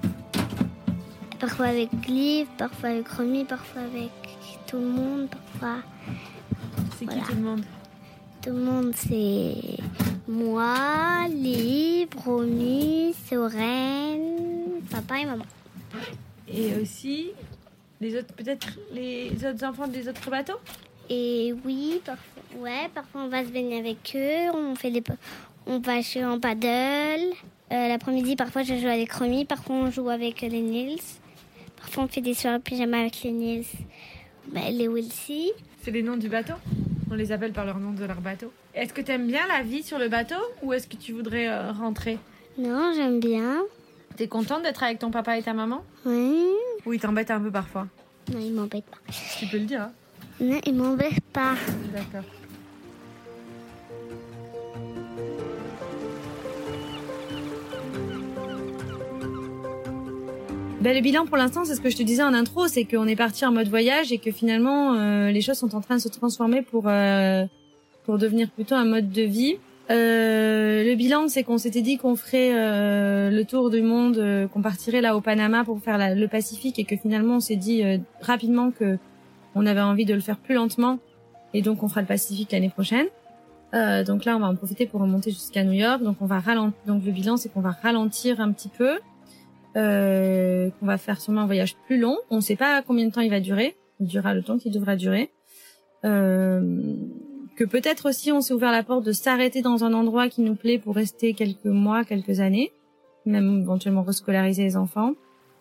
[1.40, 4.10] Parfois avec Liv, parfois avec Romy, parfois avec
[4.66, 5.82] tout le monde, parfois.
[6.98, 7.22] C'est Voilà.
[7.22, 7.64] qui tout le monde?
[8.42, 9.54] Tout le monde, c'est
[10.28, 10.74] moi,
[11.30, 14.20] Liv, Romy, Soren,
[14.90, 15.44] papa et maman.
[16.54, 17.30] Et aussi
[18.00, 20.58] les autres, peut-être les autres enfants des autres bateaux?
[21.10, 25.02] Et oui, parfois, ouais, parfois on va se baigner avec eux, on fait des,
[25.66, 27.32] on va jouer en paddle.
[27.70, 31.00] Euh, L'après-midi, parfois je joue avec Romy, parfois on joue avec les Nils.
[31.76, 33.66] Parfois on fait des soirées pyjama avec les Nils,
[34.52, 35.52] bah, les Wilsey.
[35.82, 36.54] C'est les noms du bateau?
[37.10, 38.52] On les appelle par leur nom de leur bateau.
[38.74, 41.48] Est-ce que tu aimes bien la vie sur le bateau ou est-ce que tu voudrais
[41.48, 42.18] euh, rentrer?
[42.58, 43.62] Non, j'aime bien.
[44.18, 45.84] T'es contente d'être avec ton papa et ta maman?
[46.04, 46.42] Oui.
[46.84, 47.86] Ou ils t'embêtent un peu parfois
[48.32, 48.98] Non, il m'embête pas.
[49.38, 49.82] Tu peux le dire.
[49.82, 49.92] Hein
[50.40, 51.54] Non, il m'embête pas.
[51.94, 52.24] D'accord.
[60.80, 63.06] Ben, le bilan pour l'instant, c'est ce que je te disais en intro, c'est qu'on
[63.06, 66.00] est parti en mode voyage et que finalement euh, les choses sont en train de
[66.00, 67.44] se transformer pour euh,
[68.04, 69.58] pour devenir plutôt un mode de vie.
[69.90, 74.46] Euh, le bilan, c'est qu'on s'était dit qu'on ferait euh, le tour du monde, euh,
[74.46, 77.82] qu'on partirait là au Panama pour faire le Pacifique et que finalement on s'est dit
[77.82, 78.98] euh, rapidement que
[79.54, 80.98] on avait envie de le faire plus lentement
[81.54, 83.06] et donc on fera le Pacifique l'année prochaine.
[83.74, 86.02] Euh, donc là, on va en profiter pour remonter jusqu'à New York.
[86.02, 86.78] Donc on va ralentir.
[86.86, 88.98] Donc le bilan, c'est qu'on va ralentir un petit peu,
[89.74, 92.18] qu'on va faire sûrement un voyage plus long.
[92.30, 93.74] On ne sait pas combien de temps il va durer.
[94.00, 95.30] Il durera le temps qu'il devra durer.
[96.04, 96.94] Euh,
[97.58, 100.54] que peut-être aussi, on s'est ouvert la porte de s'arrêter dans un endroit qui nous
[100.54, 102.70] plaît pour rester quelques mois, quelques années,
[103.26, 105.14] même éventuellement rescolariser les enfants.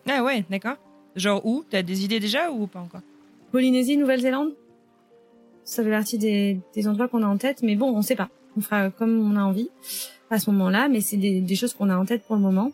[0.08, 0.76] Ah ouais, d'accord.
[1.16, 1.64] Genre où?
[1.68, 3.00] T'as des idées déjà ou pas encore?
[3.50, 4.52] Polynésie, Nouvelle-Zélande?
[5.64, 8.28] Ça fait partie des, des endroits qu'on a en tête, mais bon, on sait pas.
[8.56, 9.68] On fera comme on a envie
[10.30, 12.70] à ce moment-là, mais c'est des, des choses qu'on a en tête pour le moment.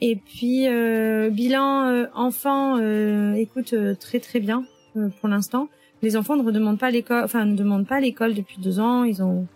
[0.00, 4.64] Et puis euh, bilan euh, enfant, euh, écoute euh, très très bien
[4.96, 5.68] euh, pour l'instant.
[6.02, 9.04] Les enfants ne redemandent pas l'école, enfin ne demandent pas l'école depuis deux ans.
[9.04, 9.46] Ils ont,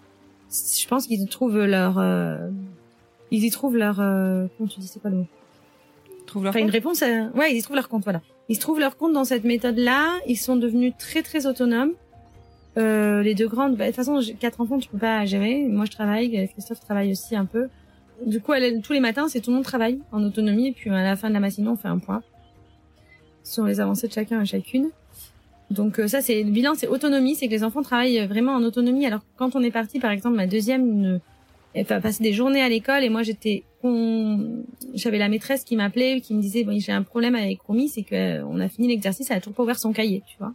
[0.50, 2.48] je pense qu'ils y trouvent leur, euh,
[3.30, 5.26] ils y trouvent leur, euh, comment tu dis c'est quoi le mot?
[6.26, 7.02] Trouve leur Enfin, une réponse.
[7.02, 8.22] à- Ouais, ils y trouvent leur compte, voilà.
[8.48, 10.18] Ils se trouvent leur compte dans cette méthode-là.
[10.26, 11.92] Ils sont devenus très très autonomes.
[12.78, 15.66] Euh, les deux grandes, bah, de toute façon, quatre enfants, tu peux pas gérer.
[15.68, 17.68] Moi, je travaille, Christophe travaille aussi un peu.
[18.26, 20.68] Du coup, elle, tous les matins, c'est tout le monde travaille en autonomie.
[20.68, 22.22] Et puis à la fin de la matinée, on fait un point
[23.44, 24.90] sur les avancées de chacun et chacune.
[25.70, 28.62] Donc euh, ça, c'est le bilan, c'est autonomie, c'est que les enfants travaillent vraiment en
[28.62, 29.06] autonomie.
[29.06, 31.20] Alors quand on est parti, par exemple, ma deuxième
[31.72, 34.64] elle pa- passait des journées à l'école et moi j'étais con-
[34.94, 38.02] j'avais la maîtresse qui m'appelait qui me disait bon j'ai un problème avec Romy c'est
[38.02, 40.52] que euh, on a fini l'exercice elle a toujours pas ouvert son cahier tu vois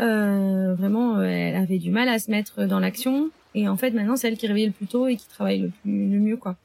[0.00, 3.90] euh, vraiment euh, elle avait du mal à se mettre dans l'action et en fait
[3.90, 6.38] maintenant c'est elle qui réveille le plus tôt et qui travaille le plus le mieux
[6.38, 6.56] quoi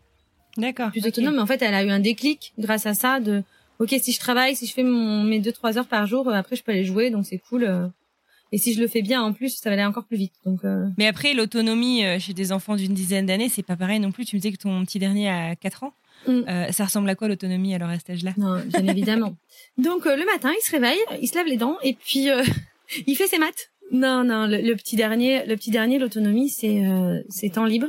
[0.57, 0.91] D'accord.
[0.91, 3.43] plus autonome mais en fait elle a eu un déclic grâce à ça de
[3.79, 6.33] ok si je travaille si je fais mon mes deux trois heures par jour euh,
[6.33, 7.87] après je peux aller jouer donc c'est cool euh.
[8.51, 10.63] et si je le fais bien en plus ça va aller encore plus vite donc
[10.65, 14.11] euh, Mais après, l'autonomie euh, chez des enfants d'une dizaine d'années, c'est pas pareil non
[14.11, 14.25] plus.
[14.25, 15.93] Tu me disais que ton petit dernier a 4 ans.
[16.27, 16.31] Mm.
[16.47, 18.33] Euh, ça ressemble à quoi l'autonomie alors à cet âge-là?
[18.37, 19.35] Non, bien évidemment.
[19.77, 22.43] Donc euh, le matin, il se réveille, il se lave les dents et puis euh,
[23.07, 23.71] il fait ses maths.
[23.91, 27.87] Non, non, le, le petit dernier, le petit dernier, l'autonomie, c'est euh, c'est temps libre.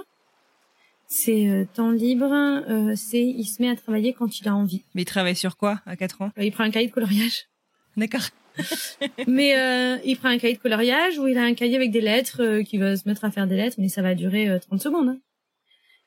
[1.13, 4.85] C'est euh, temps libre, euh, c'est il se met à travailler quand il a envie.
[4.95, 6.31] Mais il travaille sur quoi à 4 ans?
[6.39, 7.49] Euh, il prend un cahier de coloriage.
[7.97, 8.29] D'accord.
[9.27, 12.01] mais euh, il prend un cahier de coloriage où il a un cahier avec des
[12.01, 14.61] lettres, euh, qui va se mettre à faire des lettres, mais ça va durer euh,
[14.61, 15.09] 30 secondes.
[15.09, 15.19] hein.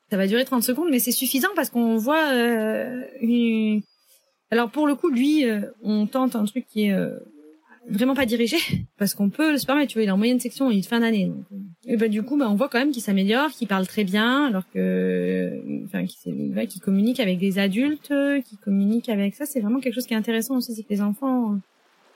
[0.10, 3.82] Ça va durer 30 secondes, mais c'est suffisant parce qu'on voit euh, une...
[4.52, 7.20] Alors pour le coup, lui, euh, on tente un truc qui est euh,
[7.90, 8.58] vraiment pas dirigé,
[8.98, 11.00] parce qu'on peut se permettre, tu vois, il est en moyenne section, il est fin
[11.00, 11.28] d'année.
[11.28, 13.88] donc, euh, Et ben du coup, ben, on voit quand même qu'il s'améliore, qu'il parle
[13.88, 19.46] très bien, alors que, enfin, qu'il communique avec des adultes, euh, qu'il communique avec ça,
[19.46, 21.58] c'est vraiment quelque chose qui est intéressant aussi, c'est que les enfants, euh,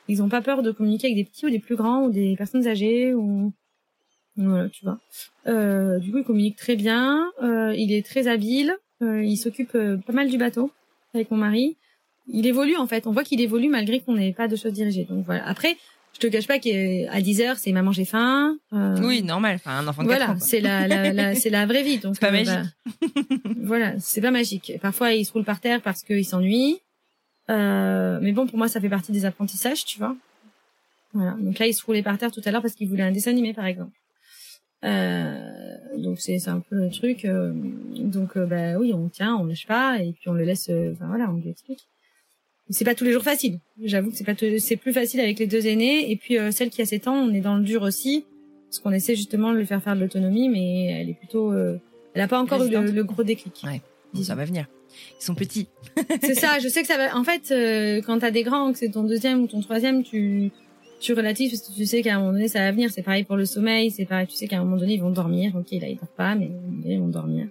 [0.07, 2.35] ils ont pas peur de communiquer avec des petits ou des plus grands ou des
[2.37, 3.51] personnes âgées ou
[4.37, 4.99] voilà, tu vois.
[5.47, 9.73] Euh, du coup, il communique très bien, euh, il est très habile, euh, il s'occupe
[9.75, 10.71] euh, pas mal du bateau
[11.13, 11.75] avec mon mari.
[12.29, 15.05] Il évolue en fait, on voit qu'il évolue malgré qu'on n'ait pas de choses dirigées.
[15.05, 15.47] Donc voilà.
[15.47, 15.77] Après,
[16.13, 18.57] je te cache pas qu'à 10 heures, c'est maman j'ai faim.
[18.73, 19.55] Euh, Oui, normal.
[19.55, 21.99] Enfin, un enfant de 4 voilà, c'est la, la, la- c'est la vraie vie.
[21.99, 22.71] Donc C'est pas euh, magique.
[23.61, 24.73] voilà, c'est pas magique.
[24.81, 26.79] Parfois, il se roule par terre parce qu'il s'ennuie.
[27.49, 30.15] Euh, mais bon, pour moi, ça fait partie des apprentissages, tu vois.
[31.13, 31.35] Voilà.
[31.39, 33.31] Donc là, il se roulait par terre tout à l'heure parce qu'il voulait un dessin
[33.31, 33.91] animé, par exemple.
[34.83, 37.25] Euh, donc c'est c'est un peu le truc.
[37.25, 37.51] euh,
[37.95, 40.69] donc bah oui, on tient, on lâche pas et puis on le laisse.
[40.93, 41.87] Enfin voilà, on lui explique.
[42.69, 43.59] C'est pas tous les jours facile.
[43.81, 46.69] J'avoue que c'est pas c'est plus facile avec les deux aînés et puis euh, celle
[46.69, 48.25] qui a 7 ans, on est dans le dur aussi
[48.67, 51.77] parce qu'on essaie justement de le faire faire de l'autonomie, mais elle est plutôt, euh,
[52.13, 53.63] elle a pas encore eu le, gros déclic.
[53.63, 53.81] Ouais.
[54.23, 54.67] Ça va venir.
[55.19, 55.67] Ils sont petits.
[56.21, 57.15] C'est ça, je sais que ça va.
[57.15, 60.51] En fait, euh, quand t'as des grands, que c'est ton deuxième ou ton troisième, tu
[60.99, 62.89] tu relatives parce que tu sais qu'à un moment donné ça va venir.
[62.89, 64.27] C'est pareil pour le sommeil, c'est pareil.
[64.27, 65.55] Tu sais qu'à un moment donné ils vont dormir.
[65.55, 66.49] Ok, là ils dorment pas, mais
[66.85, 67.47] ils vont dormir.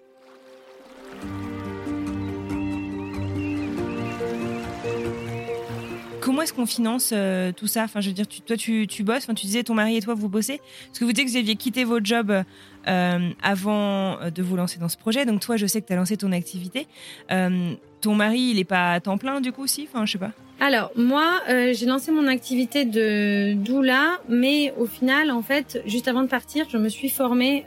[6.37, 7.85] Comment est-ce qu'on finance euh, tout ça?
[7.85, 9.25] Enfin, je veux dire, toi, tu, bosses.
[9.25, 10.61] Enfin, tu disais, ton mari et toi, vous bossez.
[10.89, 14.55] Parce que vous dites que vous aviez quitté votre job euh, avant euh, de vous
[14.55, 15.25] lancer dans ce projet.
[15.25, 16.89] Donc, toi, je sais que tu as lancé ton activité.
[17.31, 20.33] Ton mari, il est pas à temps plein, du coup, aussi Enfin, je sais pas.
[20.61, 26.21] Alors moi, j'ai lancé mon activité de doula, mais au final, en fait, juste avant
[26.21, 27.65] de partir, je me suis formée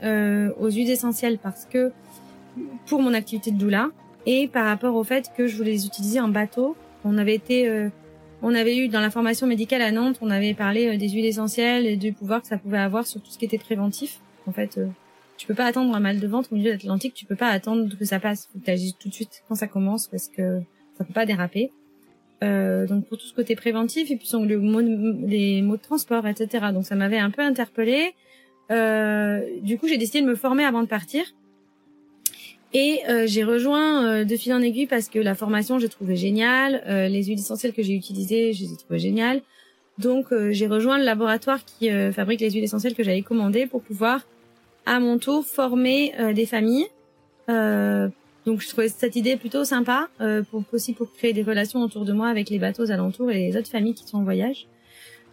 [0.60, 1.90] aux huiles essentielles parce que
[2.86, 3.88] pour mon activité de doula
[4.26, 7.90] et par rapport au fait que je voulais les utiliser en bateau, on avait été,
[8.42, 11.26] on avait eu dans la formation médicale à Nantes, on avait parlé euh, des huiles
[11.26, 14.20] essentielles et du pouvoir que ça pouvait avoir sur tout ce qui était préventif.
[14.46, 14.86] En fait, euh,
[15.36, 17.48] tu peux pas attendre un mal de ventre au milieu de l'Atlantique, tu peux pas
[17.48, 20.60] attendre que ça passe, faut que tu tout de suite quand ça commence parce que
[20.96, 21.70] ça peut pas déraper.
[22.42, 26.66] Euh, donc pour tout ce côté préventif et puis sur les mots de transport, etc.
[26.72, 28.14] Donc ça m'avait un peu interpellée.
[28.70, 31.24] Euh, du coup, j'ai décidé de me former avant de partir.
[32.72, 36.16] Et euh, j'ai rejoint euh, de fil en aiguille parce que la formation, j'ai trouvé
[36.16, 36.82] géniale.
[36.86, 39.42] Euh, les huiles essentielles que j'ai utilisées, je les ai trouvées géniales.
[39.98, 43.66] Donc euh, j'ai rejoint le laboratoire qui euh, fabrique les huiles essentielles que j'avais commandées
[43.66, 44.24] pour pouvoir,
[44.86, 46.86] à mon tour, former des familles.
[47.48, 50.08] Donc je trouvais cette idée plutôt sympa,
[50.50, 53.48] pour aussi pour créer des relations autour de moi avec les bateaux aux alentours et
[53.48, 54.66] les autres familles qui sont en voyage.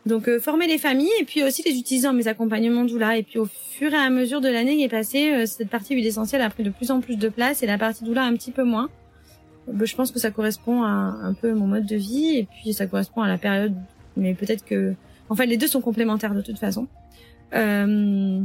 [0.08, 3.18] Donc euh, former les familles et puis aussi les utiliser dans mes accompagnements doula.
[3.18, 5.94] Et puis au fur et à mesure de l'année qui est passée, euh, cette partie
[5.96, 8.34] huile essentielle a pris de plus en plus de place et la partie doula un
[8.34, 8.90] petit peu moins.
[9.70, 12.74] Euh, je pense que ça correspond à un peu mon mode de vie et puis
[12.74, 13.74] ça correspond à la période.
[14.16, 14.94] Mais peut-être que,
[15.30, 16.88] en fait, les deux sont complémentaires de toute façon.
[17.54, 18.40] Euh,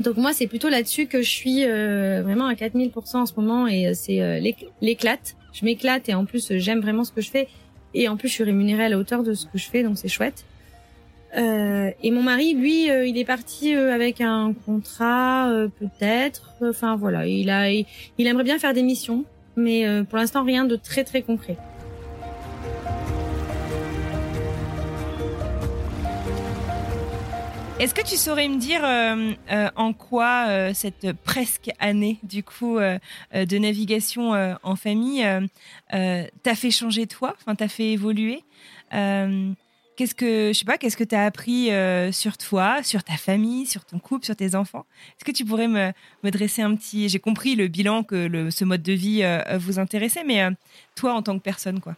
[0.00, 3.66] donc moi, c'est plutôt là-dessus que je suis euh, vraiment à 4000% en ce moment
[3.66, 5.36] et c'est l'éc- l'éclate.
[5.52, 7.48] Je m'éclate et en plus, j'aime vraiment ce que je fais.
[7.94, 9.96] Et en plus, je suis rémunérée à la hauteur de ce que je fais, donc
[9.98, 10.44] c'est chouette.
[11.36, 16.54] Euh, et mon mari, lui, euh, il est parti euh, avec un contrat, peut-être.
[16.62, 17.86] Enfin voilà, il a, il,
[18.18, 19.24] aimerait bien faire des missions,
[19.56, 21.56] mais pour l'instant rien de très très concret.
[27.78, 28.82] Est-ce que tu saurais me dire
[29.76, 34.32] en quoi cette presque année du coup de navigation
[34.64, 35.24] en famille
[35.90, 38.42] t'a fait changer toi, enfin t'a fait évoluer?
[39.98, 43.66] Qu'est-ce que je sais pas, qu'est-ce que t'as appris euh, sur toi, sur ta famille,
[43.66, 44.86] sur ton couple, sur tes enfants?
[45.16, 45.90] Est-ce que tu pourrais me,
[46.22, 49.58] me dresser un petit J'ai compris le bilan que le, ce mode de vie euh,
[49.58, 50.52] vous intéressait, mais euh,
[50.94, 51.96] toi en tant que personne quoi.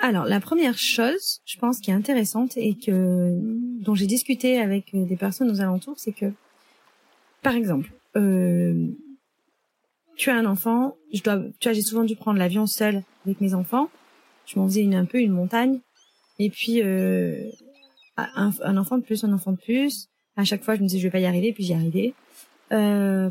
[0.00, 3.38] Alors, la première chose, je pense, qui est intéressante et que
[3.82, 6.32] dont j'ai discuté avec euh, des personnes aux alentours, c'est que,
[7.42, 8.88] par exemple, euh,
[10.16, 13.40] tu as un enfant, je dois, tu vois, j'ai souvent dû prendre l'avion seule avec
[13.40, 13.90] mes enfants.
[14.46, 15.80] Je m'en faisais une, un peu une montagne.
[16.42, 17.50] Et puis, euh,
[18.16, 20.08] un, enfant de plus, un enfant de plus.
[20.38, 22.14] À chaque fois, je me disais, je vais pas y arriver, puis j'y arrivais.
[22.72, 23.30] Euh,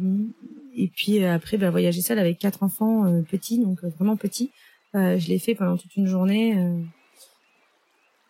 [0.76, 4.16] et puis euh, après, bah, voyager seule avec quatre enfants euh, petits, donc euh, vraiment
[4.16, 4.52] petits.
[4.94, 6.56] Euh, je l'ai fait pendant toute une journée.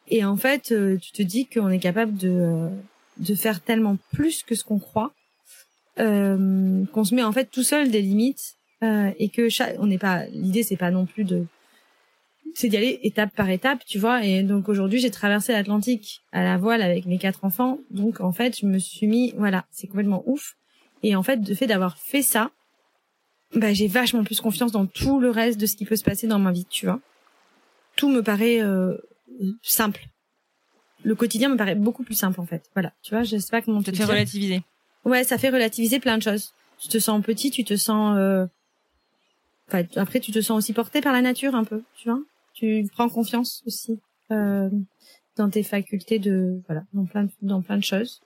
[0.08, 2.70] Et en fait, tu te dis qu'on est capable de,
[3.18, 5.12] de faire tellement plus que ce qu'on croit,
[5.98, 10.26] qu'on se met en fait tout seul des limites et que chaque, on n'est pas,
[10.28, 11.46] l'idée c'est pas non plus de,
[12.56, 14.24] c'est d'y aller étape par étape, tu vois.
[14.24, 17.80] Et donc aujourd'hui, j'ai traversé l'Atlantique à la voile avec mes quatre enfants.
[17.92, 20.56] Donc en fait, je me suis mis, voilà, c'est complètement ouf.
[21.04, 22.52] Et en fait, le fait d'avoir fait ça,
[23.56, 26.28] bah j'ai vachement plus confiance dans tout le reste de ce qui peut se passer
[26.28, 27.00] dans ma vie, tu vois.
[27.96, 28.96] Tout me paraît euh,
[29.62, 30.06] simple.
[31.04, 32.70] Le quotidien me paraît beaucoup plus simple en fait.
[32.74, 34.62] Voilà, tu vois, je sais pas comment te fait relativiser.
[35.06, 36.54] Ouais, ça fait relativiser plein de choses.
[36.80, 38.46] Tu te sens petit, tu te sens euh,
[39.70, 42.20] Enfin, après, tu te sens aussi porté par la nature un peu, tu vois.
[42.60, 44.00] Tu prends confiance aussi
[44.32, 44.70] euh,
[45.38, 48.20] dans tes facultés de, voilà, dans plein de, dans plein de choses.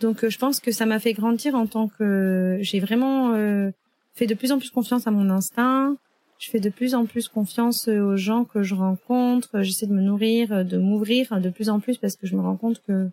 [0.00, 3.72] Donc, euh, je pense que ça m'a fait grandir en tant que j'ai vraiment euh,
[4.14, 5.96] fait de plus en plus confiance à mon instinct.
[6.38, 9.62] Je fais de plus en plus confiance aux gens que je rencontre.
[9.62, 12.56] J'essaie de me nourrir, de m'ouvrir de plus en plus parce que je me rends
[12.56, 13.08] compte que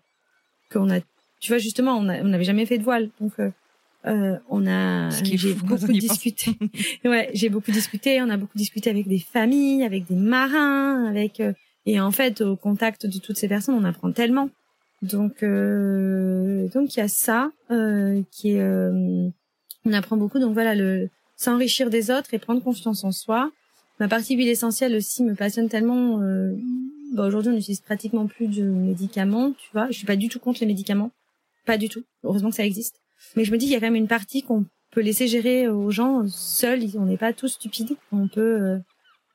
[0.71, 0.99] qu'on a,
[1.39, 3.33] tu vois, justement, on n'avait jamais fait de voile, donc
[4.05, 6.51] euh, euh, on a, j'ai beaucoup discuté.
[7.05, 8.21] ouais, j'ai beaucoup discuté.
[8.21, 11.53] On a beaucoup discuté avec des familles, avec des marins, avec euh,
[11.85, 14.49] et en fait au contact de toutes ces personnes, on apprend tellement.
[15.01, 18.63] Donc euh, donc il y a ça euh, qui est,
[19.85, 20.39] on apprend beaucoup.
[20.39, 23.51] Donc voilà le s'enrichir des autres et prendre confiance en soi.
[23.99, 26.19] Ma partie huile essentielle aussi me passionne tellement.
[27.13, 29.87] Bah, aujourd'hui, on n'utilise pratiquement plus de médicaments, tu vois.
[29.87, 31.11] Je suis pas du tout contre les médicaments,
[31.65, 32.03] pas du tout.
[32.23, 33.02] Heureusement que ça existe.
[33.35, 35.67] Mais je me dis, il y a quand même une partie qu'on peut laisser gérer
[35.67, 36.83] aux gens seuls.
[36.95, 37.95] On n'est pas tous stupides.
[38.11, 38.77] On peut, euh,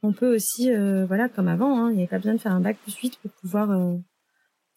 [0.03, 1.79] on peut aussi, euh, voilà, comme avant.
[1.79, 3.97] Hein, il n'y avait pas besoin de faire un bac plus vite pour pouvoir, euh,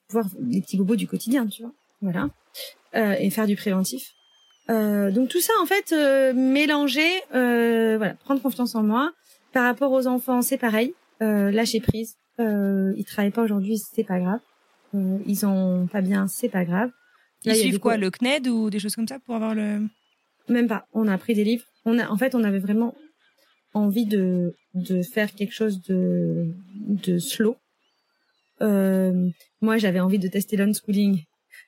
[0.10, 1.74] voir les petits bobos du quotidien, tu vois.
[2.02, 2.30] Voilà.
[2.94, 4.12] et faire du préventif.
[4.68, 5.94] donc tout ça, en fait,
[6.34, 9.14] mélanger, voilà, prendre confiance en moi.
[9.54, 10.96] Par rapport aux enfants, c'est pareil.
[11.20, 12.16] lâcher prise.
[12.40, 14.40] ils travaillent pas aujourd'hui, c'est pas grave.
[14.94, 16.90] ils ont pas bien, c'est pas grave.
[17.46, 19.88] Ils suivent quoi, le CNED ou des choses comme ça pour avoir le
[20.50, 20.88] Même pas.
[20.94, 21.66] On a pris des livres.
[21.86, 22.96] On a, en fait, on avait vraiment
[23.74, 26.54] envie de de faire quelque chose de
[26.86, 27.58] de slow.
[28.62, 29.30] Euh,
[29.62, 31.24] moi, j'avais envie de tester l'unschooling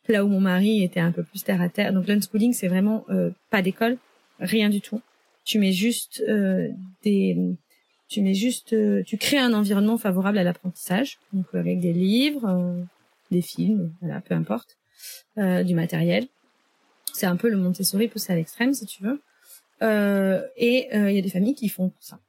[0.08, 1.94] là où mon mari était un peu plus terre à terre.
[1.94, 3.98] Donc l'unschooling, c'est vraiment euh, pas d'école,
[4.40, 5.02] rien du tout.
[5.46, 6.70] Tu mets juste euh,
[7.04, 7.38] des
[8.14, 12.46] tu mets juste euh, tu crées un environnement favorable à l'apprentissage donc avec des livres
[12.46, 12.84] euh,
[13.32, 14.78] des films voilà peu importe
[15.38, 16.28] euh, du matériel.
[17.14, 19.22] C'est un peu le Montessori poussé à l'extrême, si tu veux.
[19.82, 22.20] Euh, et euh, il y a des familles qui font ça.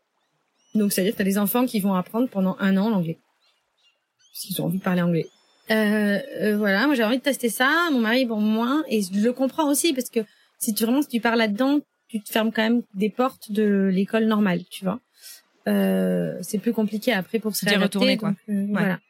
[0.75, 3.19] Donc, c'est-à-dire que tu as des enfants qui vont apprendre pendant un an l'anglais.
[4.33, 5.27] Parce qu'ils ont envie de parler anglais.
[5.69, 7.89] Voilà, moi j'ai envie de tester ça.
[7.93, 8.85] Mon mari, bon, moins.
[8.89, 10.21] Et je le comprends aussi parce que
[10.59, 13.91] si tu vraiment, si tu pars là-dedans, tu te fermes quand même des portes de
[13.93, 15.01] l'école normale, tu vois.
[15.67, 17.99] Euh, c'est plus compliqué après pour se réadapter.
[17.99, 18.35] retourner, quoi.
[18.47, 19.01] Voilà.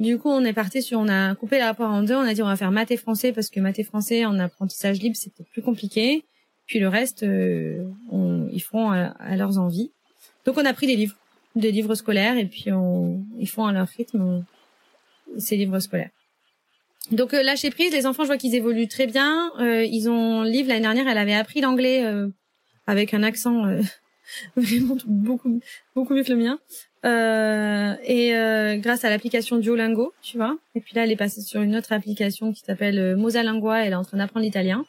[0.00, 2.14] Du coup, on est parti sur, on a coupé la part en deux.
[2.14, 4.38] On a dit on va faire maths et français parce que maths et français en
[4.38, 6.24] apprentissage libre c'était plus compliqué.
[6.66, 9.90] Puis le reste, euh, on, ils font à, leurs envies.
[10.44, 11.16] Donc on a pris des livres,
[11.56, 14.44] des livres scolaires et puis on, ils font à leur rythme
[15.38, 16.10] ces livres scolaires.
[17.10, 19.50] Donc euh, lâcher prise, les enfants, je vois qu'ils évoluent très bien.
[19.60, 22.28] Euh, ils ont livre l'année dernière, elle avait appris l'anglais euh,
[22.86, 23.64] avec un accent
[24.56, 25.60] vraiment beaucoup
[25.94, 26.58] beaucoup mieux que le mien.
[27.04, 30.58] Euh, et euh, grâce à l'application Duolingo, tu vois.
[30.74, 33.84] Et puis là, elle est passée sur une autre application qui s'appelle euh, Mosalingua.
[33.84, 34.84] Elle est en train d'apprendre l'italien.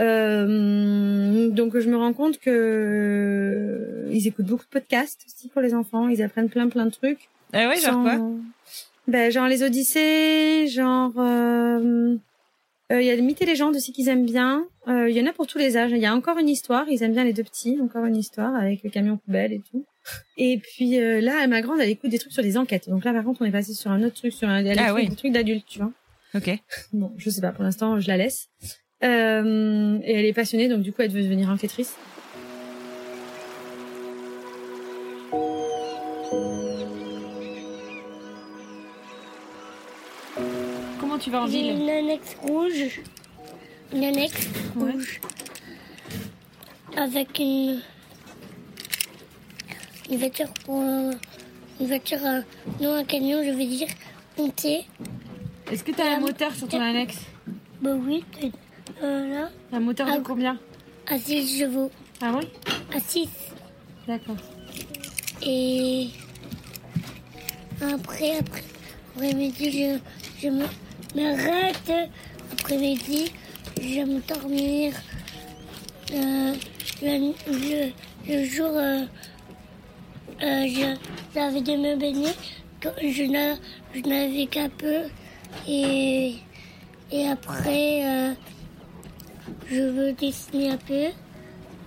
[0.00, 5.62] Euh, donc je me rends compte que euh, ils écoutent beaucoup de podcasts aussi pour
[5.62, 6.08] les enfants.
[6.08, 7.28] Ils apprennent plein plein de trucs.
[7.52, 8.18] Ah ouais, genre quoi?
[9.06, 11.12] Ben genre les Odyssées, genre
[12.90, 14.66] il y a le mythe et légende aussi qu'ils aiment bien.
[14.86, 15.90] Il y en a pour tous les âges.
[15.90, 16.88] Il y a encore une histoire.
[16.88, 17.78] Ils aiment bien les deux petits.
[17.82, 19.84] Encore une histoire avec le camion poubelle et tout.
[20.36, 22.88] Et puis euh, là, ma grande, elle écoute des trucs sur des enquêtes.
[22.88, 24.94] Donc là, par contre, on est passé sur un autre truc, sur un, elle ah,
[24.94, 25.08] oui.
[25.08, 25.92] des trucs d'adultes, tu vois.
[26.34, 26.50] Ok.
[26.92, 27.52] Bon, je sais pas.
[27.52, 28.48] Pour l'instant, je la laisse.
[29.04, 31.96] Euh, et elle est passionnée, donc du coup, elle veut devenir enquêtrice.
[41.18, 43.00] Comment tu vas en ville Une annexe rouge.
[43.92, 45.20] Une annexe rouge.
[46.96, 47.80] Avec une
[50.10, 52.40] une voiture pour une voiture euh,
[52.80, 53.88] non un camion je veux dire
[54.38, 54.86] monter.
[55.72, 57.18] Est-ce que tu as un moteur sur ton annexe
[57.82, 58.24] Bah oui,
[59.02, 59.50] euh, là.
[59.72, 60.56] Un moteur de combien
[61.08, 61.90] À 6 chevaux.
[62.22, 62.46] Ah oui
[62.94, 63.28] À 6.
[64.06, 64.36] D'accord.
[65.44, 66.10] Et
[67.82, 68.62] après, après,
[69.16, 69.98] après-midi,
[70.40, 70.48] je, je
[71.14, 71.92] m'arrête.
[72.52, 73.32] Après-midi,
[73.80, 74.94] je vais me dormir.
[76.12, 76.54] Euh,
[77.02, 77.92] le, le,
[78.28, 79.04] le, jour, euh,
[80.42, 80.94] euh,
[81.34, 82.32] j'avais de me baigner.
[83.02, 83.24] Je,
[84.08, 85.02] n'avais qu'un peu.
[85.66, 86.34] Et,
[87.10, 88.32] et après, euh,
[89.70, 91.06] je veux dessiner un peu.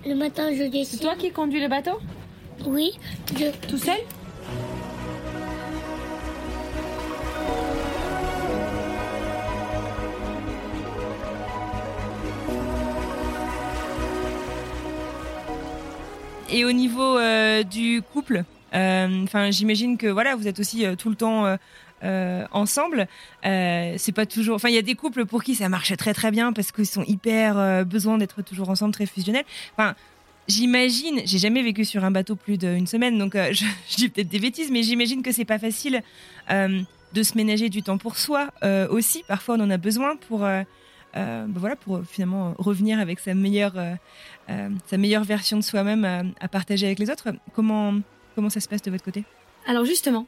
[0.06, 0.84] le matin, je dessine.
[0.84, 1.98] C'est toi qui conduis le bateau?
[2.66, 2.92] Oui,
[3.38, 3.50] je...
[3.68, 3.98] Tout seul?
[16.52, 18.44] Et au niveau euh, du couple,
[18.74, 21.56] euh, enfin, j'imagine que voilà, vous êtes aussi euh, tout le temps
[22.52, 23.06] ensemble.
[23.42, 24.56] c'est pas toujours.
[24.56, 26.86] Enfin, il y a des couples pour qui ça marche très très bien parce qu'ils
[26.86, 29.44] sont hyper besoin d'être toujours ensemble, très fusionnels.
[29.76, 29.94] Enfin,
[30.48, 31.22] j'imagine.
[31.24, 34.40] J'ai jamais vécu sur un bateau plus d'une semaine, donc je, je, dis peut-être des
[34.40, 36.02] bêtises, mais j'imagine que c'est pas facile
[36.50, 38.48] de se ménager du temps pour soi
[38.90, 39.22] aussi.
[39.28, 40.44] Parfois, on en a besoin pour
[41.16, 43.94] euh, bah voilà, pour finalement revenir avec sa meilleure, euh,
[44.50, 46.04] euh, sa meilleure version de soi-même
[46.40, 47.28] à, partager avec les autres.
[47.54, 47.94] Comment,
[48.34, 49.24] comment ça se passe de votre côté?
[49.66, 50.26] Alors justement,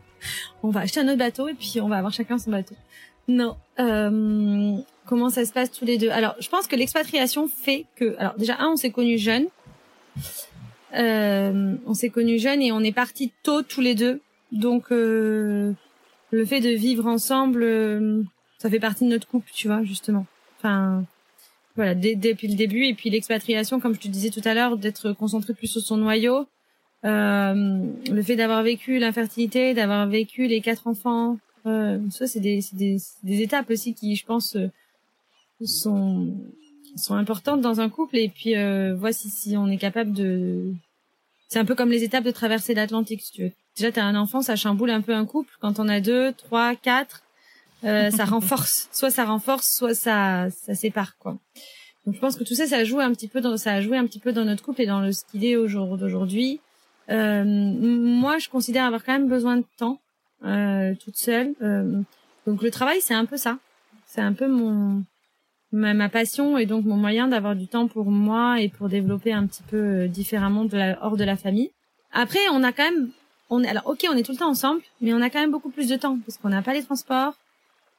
[0.62, 2.76] on va acheter un autre bateau et puis on va avoir chacun son bateau.
[3.28, 3.56] Non.
[5.06, 6.10] comment ça se passe tous les deux?
[6.10, 9.46] Alors, je pense que l'expatriation fait que, alors déjà un, on s'est connus jeunes.
[10.92, 14.20] on s'est connus jeunes et on est partis tôt tous les deux.
[14.52, 15.74] Donc le
[16.46, 18.24] fait de vivre ensemble
[18.62, 20.24] ça fait partie de notre couple, tu vois, justement.
[20.58, 21.04] Enfin,
[21.74, 22.84] voilà, dès, depuis le début.
[22.84, 25.96] Et puis l'expatriation, comme je te disais tout à l'heure, d'être concentré plus sur son
[25.96, 26.46] noyau.
[27.04, 32.60] Euh, le fait d'avoir vécu l'infertilité, d'avoir vécu les quatre enfants, euh, ça c'est des,
[32.74, 34.70] des, des, étapes aussi qui, je pense, euh,
[35.64, 36.32] sont
[36.94, 38.16] sont importantes dans un couple.
[38.16, 40.72] Et puis euh, voici si on est capable de,
[41.48, 43.52] c'est un peu comme les étapes de traverser l'Atlantique, si tu veux.
[43.76, 45.52] Déjà, t'as un enfant, ça chamboule un peu un couple.
[45.60, 47.24] Quand on a deux, trois, quatre,
[47.84, 51.38] euh, ça renforce, soit ça renforce, soit ça ça sépare quoi.
[52.06, 53.96] Donc je pense que tout ça, ça joue un petit peu dans, ça a joué
[53.96, 56.60] un petit peu dans notre couple et dans le ce qu'il est au jour d'aujourd'hui.
[57.10, 60.00] Euh, moi, je considère avoir quand même besoin de temps
[60.44, 61.54] euh, toute seule.
[61.62, 62.00] Euh,
[62.46, 63.58] donc le travail, c'est un peu ça.
[64.06, 65.04] C'est un peu mon
[65.70, 69.32] ma, ma, passion et donc mon moyen d'avoir du temps pour moi et pour développer
[69.32, 71.70] un petit peu euh, différemment de la, hors de la famille.
[72.12, 73.10] Après, on a quand même,
[73.48, 75.70] on alors ok, on est tout le temps ensemble, mais on a quand même beaucoup
[75.70, 77.34] plus de temps parce qu'on n'a pas les transports,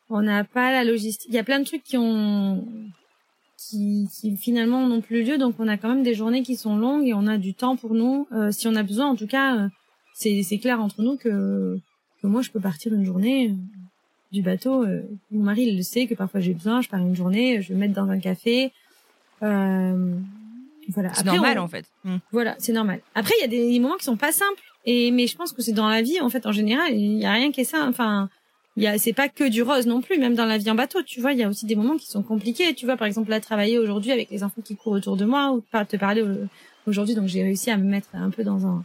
[0.10, 1.30] on n'a pas la logistique.
[1.30, 2.66] Il y a plein de trucs qui ont
[3.70, 6.76] qui, qui, finalement n'ont plus lieu, donc on a quand même des journées qui sont
[6.76, 8.28] longues et on a du temps pour nous.
[8.34, 9.68] Euh, si on a besoin, en tout cas, euh,
[10.14, 11.80] c'est c'est clair entre nous que
[12.22, 13.54] que moi je peux partir une journée euh,
[14.32, 14.86] du bateau.
[15.32, 17.76] mon mari il le sait que parfois j'ai besoin, je pars une journée, je vais
[17.76, 18.72] me mettre dans un café.
[19.42, 21.14] voilà.
[21.14, 21.86] C'est normal en fait.
[22.04, 22.18] Hmm.
[22.32, 23.02] Voilà, c'est normal.
[23.16, 25.62] Après il y a des moments qui sont pas simples et mais je pense que
[25.62, 27.86] c'est dans la vie en fait en général il y a rien qui est ça.
[27.88, 28.30] Enfin
[28.76, 30.76] il y a c'est pas que du rose non plus même dans la vie en
[30.76, 31.34] bateau tu vois.
[31.34, 32.74] Il y a aussi des moments qui sont compliqués.
[32.74, 35.52] Tu vois par exemple là travailler aujourd'hui avec les enfants qui courent autour de moi
[35.52, 36.24] ou te parler
[36.88, 37.14] aujourd'hui.
[37.14, 38.84] Donc j'ai réussi à me mettre un peu dans un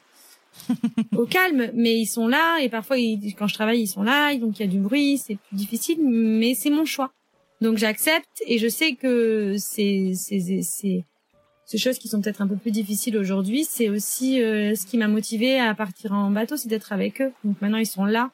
[1.16, 1.70] au calme.
[1.74, 2.96] Mais ils sont là et parfois
[3.38, 4.36] quand je travaille ils sont là.
[4.36, 5.16] Donc il y a du bruit.
[5.16, 7.10] C'est plus difficile mais c'est mon choix.
[7.62, 11.04] Donc j'accepte et je sais que c'est c'est c'est
[11.64, 14.96] ces choses qui sont peut-être un peu plus difficiles aujourd'hui c'est aussi euh, ce qui
[14.96, 17.32] m'a motivé à partir en bateau c'est d'être avec eux.
[17.42, 18.30] Donc maintenant ils sont là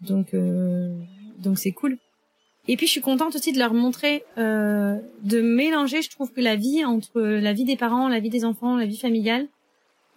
[0.00, 0.94] donc euh,
[1.38, 1.98] donc c'est cool.
[2.68, 6.02] Et puis je suis contente aussi de leur montrer, euh, de mélanger.
[6.02, 8.86] Je trouve que la vie entre la vie des parents, la vie des enfants, la
[8.86, 9.46] vie familiale,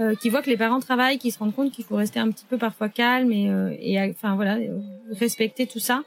[0.02, 2.32] euh, qui voient que les parents travaillent, qui se rendent compte qu'il faut rester un
[2.32, 4.58] petit peu parfois calme et, euh, et enfin voilà,
[5.12, 6.04] respecter tout ça.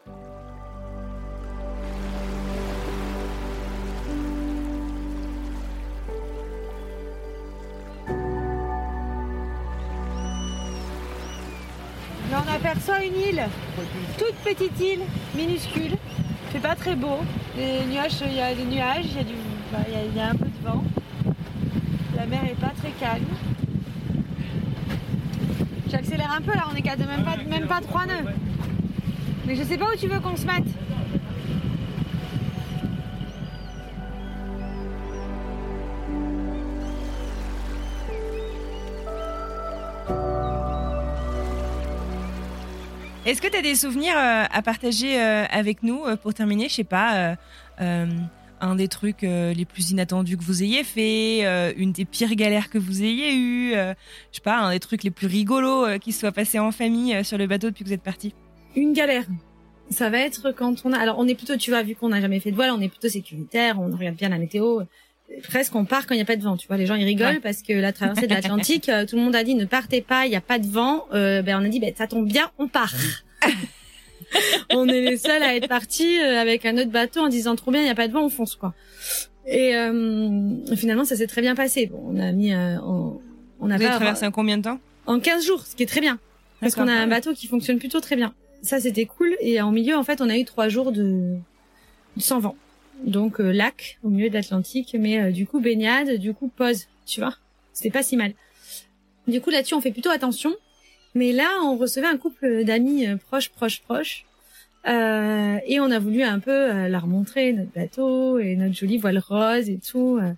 [14.19, 15.01] Toute petite île,
[15.35, 15.97] minuscule.
[16.53, 17.19] C'est pas très beau.
[17.57, 19.35] Les nuages, il y a des nuages, il y a, du,
[19.73, 20.85] bah, il y a, un peu de vent.
[22.17, 23.25] La mer est pas très calme.
[25.91, 28.33] J'accélère un peu là, on est qu'à même pas, même pas 3 nœuds.
[29.47, 30.65] Mais je sais pas où tu veux qu'on se mette.
[43.25, 46.69] Est-ce que tu as des souvenirs euh, à partager euh, avec nous euh, pour terminer
[46.69, 47.37] Je sais pas,
[47.79, 52.79] un des trucs les plus inattendus que vous ayez fait, une des pires galères que
[52.79, 53.95] vous ayez eues, je
[54.33, 57.47] sais pas, un des trucs les plus rigolos qui soit passé en famille sur le
[57.47, 58.35] bateau depuis que vous êtes parti?
[58.77, 59.25] Une galère.
[59.91, 60.99] Ça va être quand on a.
[60.99, 62.89] Alors, on est plutôt, tu vois, vu qu'on n'a jamais fait de voile, on est
[62.89, 64.83] plutôt sécuritaire, on regarde bien la météo
[65.41, 66.57] presque on part quand il n'y a pas de vent.
[66.57, 69.23] Tu vois, les gens ils rigolent parce que la traversée de l'Atlantique, euh, tout le
[69.23, 71.07] monde a dit ne partez pas, il n'y a pas de vent.
[71.13, 72.95] Euh, ben on a dit ben ça tombe bien, on part.
[74.71, 77.71] on est les seuls à être partis euh, avec un autre bateau en disant trop
[77.71, 78.75] bien, il n'y a pas de vent, on fonce quoi.
[79.47, 79.73] Et
[80.77, 81.87] finalement ça s'est très bien passé.
[81.87, 83.21] Bon, on a mis, on,
[83.61, 84.79] on a Vous avez traversé en combien de temps?
[85.07, 86.19] En 15 jours, ce qui est très bien.
[86.61, 88.35] Parce qu'on a un bateau qui fonctionne plutôt très bien.
[88.63, 89.37] Ça c'était cool.
[89.41, 91.35] Et en milieu en fait on a eu trois jours de
[92.19, 92.55] sans vent
[93.05, 96.87] donc euh, lac au milieu de l'Atlantique, mais euh, du coup baignade, du coup pause,
[97.07, 97.37] tu vois.
[97.73, 98.35] C'était pas si mal.
[99.29, 100.53] Du coup là-dessus on fait plutôt attention.
[101.15, 104.25] Mais là on recevait un couple d'amis euh, proches, proches, proches.
[104.89, 108.99] Euh, et on a voulu un peu euh, leur montrer notre bateau et notre jolie
[108.99, 110.19] voile rose et tout.
[110.21, 110.33] euh.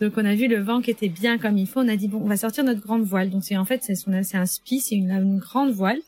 [0.00, 1.80] Donc on a vu le vent qui était bien comme il faut.
[1.80, 3.28] On a dit bon, on va sortir notre grande voile.
[3.28, 5.98] Donc c'est en fait c'est un spi, c'est une, une grande voile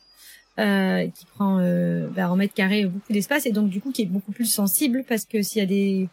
[0.59, 4.03] euh, qui prend euh, bah, en mètre carré beaucoup d'espace et donc du coup qui
[4.03, 6.09] est beaucoup plus sensible parce que s'il y a des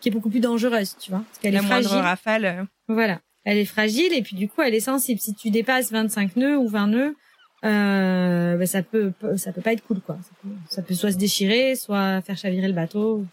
[0.00, 2.02] qui est beaucoup plus dangereuse, tu vois, parce qu'elle est moindre fragile.
[2.04, 2.44] rafale.
[2.44, 5.20] euh, Voilà, elle est fragile et puis du coup elle est sensible.
[5.20, 7.16] Si tu dépasses 25 nœuds ou 20 nœuds,
[7.64, 10.16] euh, bah, ça peut ça peut pas être cool quoi.
[10.22, 13.24] Ça peut, ça peut soit se déchirer, soit faire chavirer le bateau.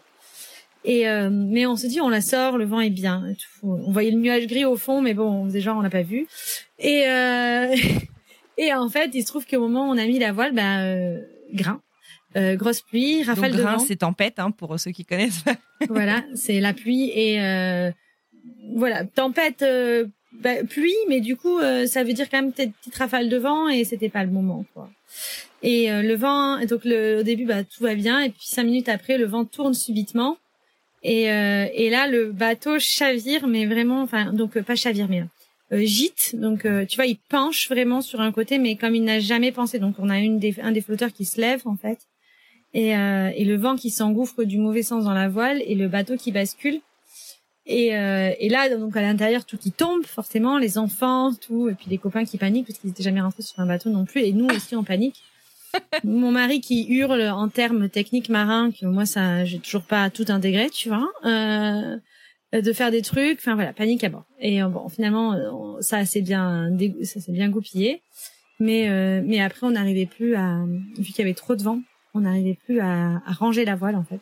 [0.84, 3.24] Et euh, mais on se dit on la sort, le vent est bien.
[3.62, 6.26] On voyait le nuage gris au fond, mais bon, genre on l'a pas vu.
[6.78, 7.74] Et euh,
[8.58, 10.80] et en fait, il se trouve qu'au moment où on a mis la voile, bah
[10.80, 11.20] euh,
[11.52, 11.80] grain,
[12.36, 13.78] euh, grosse pluie, rafale Donc, de grain, vent.
[13.78, 15.44] c'est tempête, hein, pour ceux qui connaissent
[15.88, 17.90] voilà, c'est la pluie et euh,
[18.74, 20.06] voilà, tempête, euh,
[20.40, 23.36] bah, pluie, mais du coup, euh, ça veut dire quand même peut-être petite rafale de
[23.36, 24.90] vent et c'était pas le moment, quoi.
[25.62, 28.64] Et euh, le vent, donc le, au début, bah, tout va bien et puis cinq
[28.64, 30.36] minutes après, le vent tourne subitement
[31.02, 35.24] et, euh, et là, le bateau chavire, mais vraiment, enfin, donc pas chavire, mais
[35.72, 36.34] gîte.
[36.34, 39.52] Donc, euh, tu vois, il penche vraiment sur un côté, mais comme il n'a jamais
[39.52, 41.98] pensé, donc on a une des, un des flotteurs qui se lève en fait
[42.76, 45.88] et, euh, et le vent qui s'engouffre du mauvais sens dans la voile et le
[45.88, 46.80] bateau qui bascule.
[47.64, 51.74] Et, euh, et là, donc à l'intérieur, tout qui tombe, forcément, les enfants, tout, et
[51.74, 54.20] puis les copains qui paniquent parce qu'ils étaient jamais rentrés sur un bateau non plus,
[54.20, 55.22] et nous aussi on panique.
[56.04, 60.26] Mon mari qui hurle en termes techniques marins, que moi ça, j'ai toujours pas tout
[60.28, 61.96] intégré, tu vois, euh,
[62.62, 64.24] de faire des trucs, enfin voilà, panique à bord.
[64.40, 66.70] Et euh, bon, finalement, euh, ça s'est bien,
[67.02, 68.02] ça s'est bien goupillé,
[68.60, 70.64] mais euh, mais après on n'arrivait plus à,
[70.98, 71.80] vu qu'il y avait trop de vent,
[72.14, 74.20] on n'arrivait plus à, à ranger la voile en fait.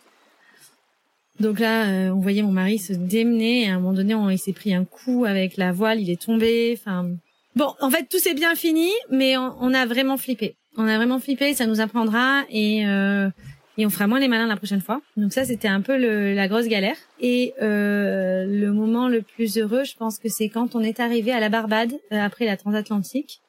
[1.40, 4.30] Donc là, euh, on voyait mon mari se démener et à un moment donné, on,
[4.30, 6.78] il s'est pris un coup avec la voile, il est tombé.
[6.78, 7.10] Enfin,
[7.56, 10.56] bon, en fait, tout s'est bien fini, mais on, on a vraiment flippé.
[10.76, 13.30] On a vraiment flippé, ça nous apprendra et euh,
[13.76, 15.00] et on fera moins les malins la prochaine fois.
[15.16, 16.96] Donc ça, c'était un peu le, la grosse galère.
[17.20, 21.32] Et euh, le moment le plus heureux, je pense que c'est quand on est arrivé
[21.32, 23.40] à la Barbade euh, après la transatlantique.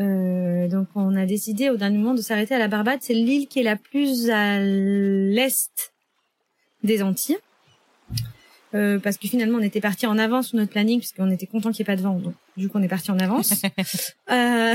[0.00, 2.98] Euh, donc on a décidé au dernier moment de s'arrêter à la Barbade.
[3.00, 5.92] C'est l'île qui est la plus à l'est
[6.82, 7.38] des Antilles.
[8.74, 11.70] Euh, parce que finalement on était parti en avance sur notre planning puisqu'on était content
[11.70, 12.18] qu'il n'y ait pas de vent.
[12.18, 13.54] Donc du coup on est parti en avance.
[14.30, 14.74] euh,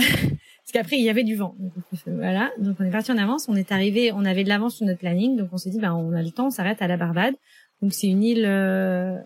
[0.72, 1.55] parce qu'après il y avait du vent.
[1.59, 1.72] Donc,
[2.07, 2.51] euh, voilà.
[2.59, 3.47] Donc on est parti en avance.
[3.49, 5.36] On est arrivé, on avait de l'avance sur notre planning.
[5.38, 7.36] Donc on s'est dit bah on a le temps, on s'arrête à la Barbade.
[7.82, 8.43] Donc c'est une île.
[8.45, 9.17] euh,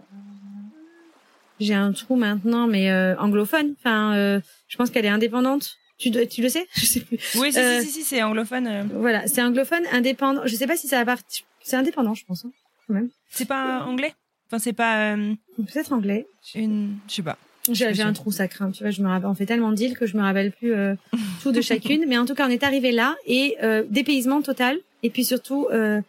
[1.60, 3.76] J'ai un trou maintenant, mais euh, anglophone.
[3.80, 5.76] Enfin, euh, je pense qu'elle est indépendante.
[6.00, 6.66] Tu, tu le sais?
[6.76, 7.18] Je sais plus.
[7.40, 8.68] Oui, si, Euh, si, si, si, c'est anglophone.
[8.68, 8.84] euh.
[8.96, 10.42] Voilà, c'est anglophone, indépendant.
[10.46, 11.46] Je sais pas si ça va partir.
[11.62, 12.46] C'est indépendant, je pense.
[12.46, 13.08] hein.
[13.30, 14.14] C'est pas anglais?
[14.48, 16.28] Enfin, c'est pas euh, Peut-être anglais.
[16.56, 16.98] une.
[17.08, 17.38] Je sais pas.
[17.72, 20.18] J'ai un trou sacré, tu vois, je me rappelle, on fait tellement d'îles que je
[20.18, 20.96] me rappelle plus euh,
[21.44, 24.78] tout de chacune, mais en tout cas, on est arrivé là et euh, dépaysement total
[25.02, 26.02] et puis surtout euh,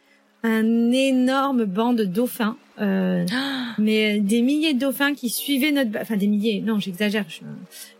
[0.43, 3.25] un énorme banc de dauphins, euh,
[3.77, 7.39] mais euh, des milliers de dauphins qui suivaient notre, enfin des milliers, non, j'exagère, je,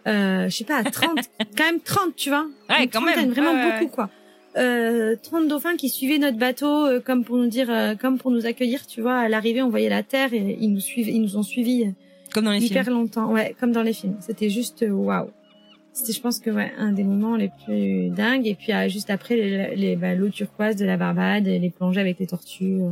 [0.10, 1.18] euh, je sais pas, 30,
[1.58, 3.32] quand même 30, tu vois, Ouais, quand même.
[3.32, 4.10] vraiment beaucoup quoi.
[4.58, 8.32] Euh, 30 dauphins qui suivaient notre bateau euh, comme pour nous dire, euh, comme pour
[8.32, 11.22] nous accueillir, tu vois, à l'arrivée, on voyait la terre et ils nous suivaient, ils
[11.22, 11.93] nous ont suivis
[12.36, 12.98] Comme dans les hyper films.
[12.98, 14.18] longtemps, ouais, comme dans les films.
[14.20, 15.32] C'était juste euh, waouh.
[15.94, 18.46] C'était, je pense que ouais, un des moments les plus dingues.
[18.46, 22.02] Et puis euh, juste après, les, les- bah, l'eau turquoise de la Barbade, les plongées
[22.02, 22.82] avec les tortues.
[22.82, 22.92] euh,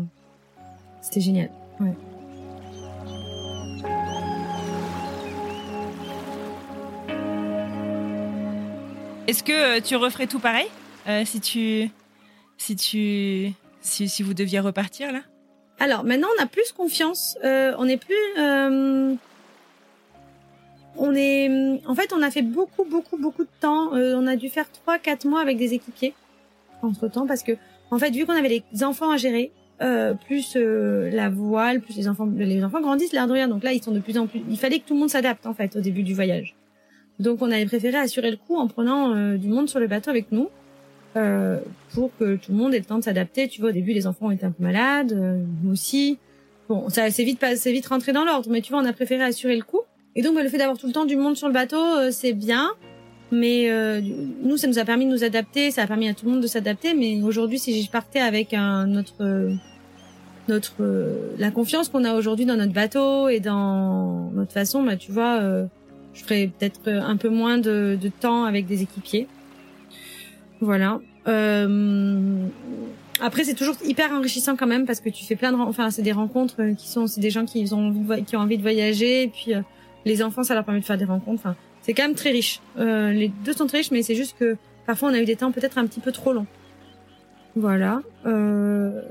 [1.02, 1.50] C'était génial.
[1.82, 1.91] Ouais.
[9.28, 10.68] Est-ce que tu referais tout pareil
[11.08, 11.89] euh, si tu.
[12.58, 13.52] Si tu.
[13.82, 15.20] Si, si vous deviez repartir là?
[15.80, 17.38] Alors maintenant, on a plus confiance.
[17.44, 18.16] Euh, on est plus.
[18.38, 19.14] euh,
[20.98, 21.82] on est.
[21.88, 23.94] En fait, on a fait beaucoup, beaucoup, beaucoup de temps.
[23.96, 26.14] Euh, on a dû faire trois, quatre mois avec des équipiers
[26.82, 27.54] entre temps parce que,
[27.91, 31.96] en fait, vu qu'on avait les enfants à gérer, euh, plus euh, la voile, plus
[31.96, 33.48] les enfants, les enfants grandissent l'air de rien.
[33.48, 34.41] Donc là, ils sont de plus en plus.
[34.50, 36.56] Il fallait que tout le monde s'adapte en fait au début du voyage.
[37.20, 40.10] Donc on avait préféré assurer le coup en prenant euh, du monde sur le bateau
[40.10, 40.50] avec nous.
[41.16, 41.60] Euh,
[41.94, 43.48] pour que tout le monde ait le temps de s'adapter.
[43.48, 46.18] Tu vois, au début, les enfants étaient un peu malades, euh, nous aussi.
[46.68, 49.24] Bon, ça c'est vite, pas- vite rentré dans l'ordre, mais tu vois, on a préféré
[49.24, 49.82] assurer le coup.
[50.16, 52.11] Et donc, bah, le fait d'avoir tout le temps du monde sur le bateau, euh,
[52.11, 52.72] c'est bien.
[53.32, 53.99] Mais euh,
[54.43, 56.41] nous, ça nous a permis de nous adapter, ça a permis à tout le monde
[56.41, 56.93] de s'adapter.
[56.93, 59.55] Mais aujourd'hui, si je partais avec un notre euh,
[60.47, 64.97] notre euh, la confiance qu'on a aujourd'hui dans notre bateau et dans notre façon, bah
[64.97, 65.66] tu vois, euh,
[66.14, 69.28] je ferais peut-être un peu moins de, de temps avec des équipiers.
[70.61, 70.99] Voilà.
[73.20, 76.01] Après, c'est toujours hyper enrichissant quand même parce que tu fais plein de, enfin, c'est
[76.03, 77.93] des rencontres qui sont, c'est des gens qui ont,
[78.28, 79.53] qui ont envie de voyager, et puis
[80.06, 81.39] les enfants, ça leur permet de faire des rencontres.
[81.41, 82.60] Enfin, c'est quand même très riche.
[82.78, 85.36] Euh, les deux sont très riches, mais c'est juste que parfois on a eu des
[85.36, 86.47] temps peut-être un petit peu trop longs.
[87.56, 88.01] Voilà.
[88.26, 89.01] Euh,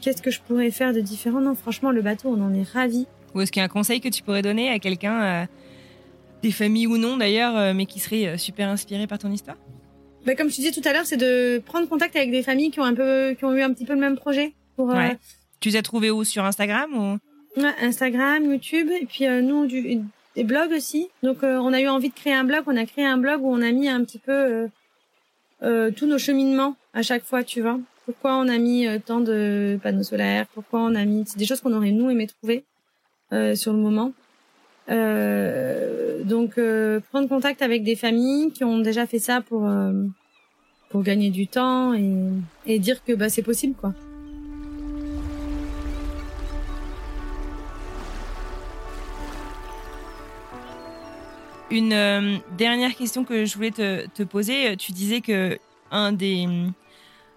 [0.00, 1.40] Qu'est-ce que je pourrais faire de différent?
[1.40, 3.06] Non, franchement, le bateau, on en est ravis.
[3.34, 5.46] Ou est-ce qu'il y a un conseil que tu pourrais donner à quelqu'un, euh,
[6.42, 9.56] des familles ou non d'ailleurs, euh, mais qui serait euh, super inspiré par ton histoire?
[10.24, 12.70] Bah, comme je te disais tout à l'heure, c'est de prendre contact avec des familles
[12.70, 14.52] qui ont un peu, qui ont eu un petit peu le même projet.
[14.76, 15.16] Pour, Ouais.
[15.58, 16.22] Tu les as trouvés où?
[16.24, 17.60] Sur Instagram ou?
[17.60, 20.00] Ouais, Instagram, YouTube, et puis euh, nous du,
[20.36, 21.08] des blogs aussi.
[21.22, 23.42] Donc euh, on a eu envie de créer un blog, on a créé un blog
[23.42, 24.68] où on a mis un petit peu euh,
[25.62, 27.78] euh, tous nos cheminements à chaque fois, tu vois.
[28.06, 31.24] Pourquoi on a mis euh, tant de panneaux solaires, pourquoi on a mis...
[31.26, 32.64] C'est des choses qu'on aurait nous aimé trouver
[33.54, 34.12] sur le moment.
[34.88, 36.58] Donc
[37.10, 39.70] prendre contact avec des familles qui ont déjà fait ça pour
[40.88, 42.12] pour gagner du temps et,
[42.66, 43.94] et dire que bah c'est possible quoi.
[51.70, 54.76] Une euh, dernière question que je voulais te, te poser.
[54.76, 55.58] Tu disais que
[55.92, 56.46] un des,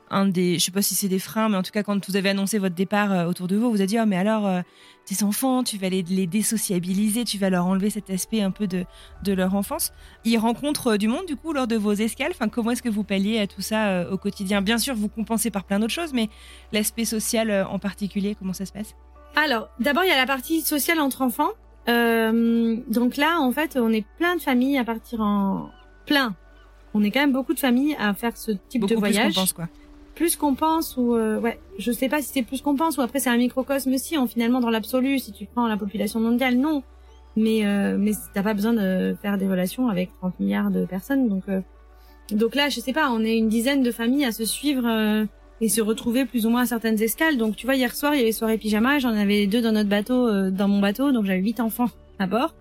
[0.10, 2.16] un des, je sais pas si c'est des freins, mais en tout cas quand vous
[2.16, 4.62] avez annoncé votre départ euh, autour de vous, vous a dit oh mais alors euh,
[5.06, 8.68] tes enfants, tu vas les, les désociabiliser, tu vas leur enlever cet aspect un peu
[8.68, 8.86] de,
[9.24, 9.92] de leur enfance.
[10.24, 12.34] Ils rencontrent euh, du monde du coup lors de vos escales.
[12.52, 14.62] Comment est-ce que vous palliez à tout ça euh, au quotidien?
[14.62, 16.30] Bien sûr vous compensez par plein d'autres choses, mais
[16.72, 18.96] l'aspect social euh, en particulier, comment ça se passe?
[19.36, 21.50] Alors, d'abord, il y a la partie sociale entre enfants.
[21.90, 25.70] Euh, donc là, en fait, on est plein de familles à partir en
[26.06, 26.36] plein.
[26.94, 29.14] On est quand même beaucoup de familles à faire ce type Beaucoup de plus qu'on
[29.14, 29.36] voyage.
[29.36, 29.68] pense quoi.
[30.16, 33.02] Plus qu'on pense ou euh, ouais, je sais pas si c'est plus qu'on pense ou
[33.02, 36.56] après c'est un microcosme si, en finalement dans l'absolu, si tu prends la population mondiale,
[36.56, 36.84] non.
[37.36, 41.28] Mais euh, mais t'as pas besoin de faire des relations avec 30 milliards de personnes,
[41.28, 41.62] donc euh,
[42.32, 45.26] donc là, je sais pas, on est une dizaine de familles à se suivre euh,
[45.64, 47.38] et se retrouver plus ou moins à certaines escales.
[47.38, 49.90] Donc tu vois, hier soir, il y avait soirée pyjama, j'en avais deux dans notre
[49.90, 51.90] bateau, euh, dans mon bateau, donc j'avais huit enfants
[52.20, 52.54] à bord.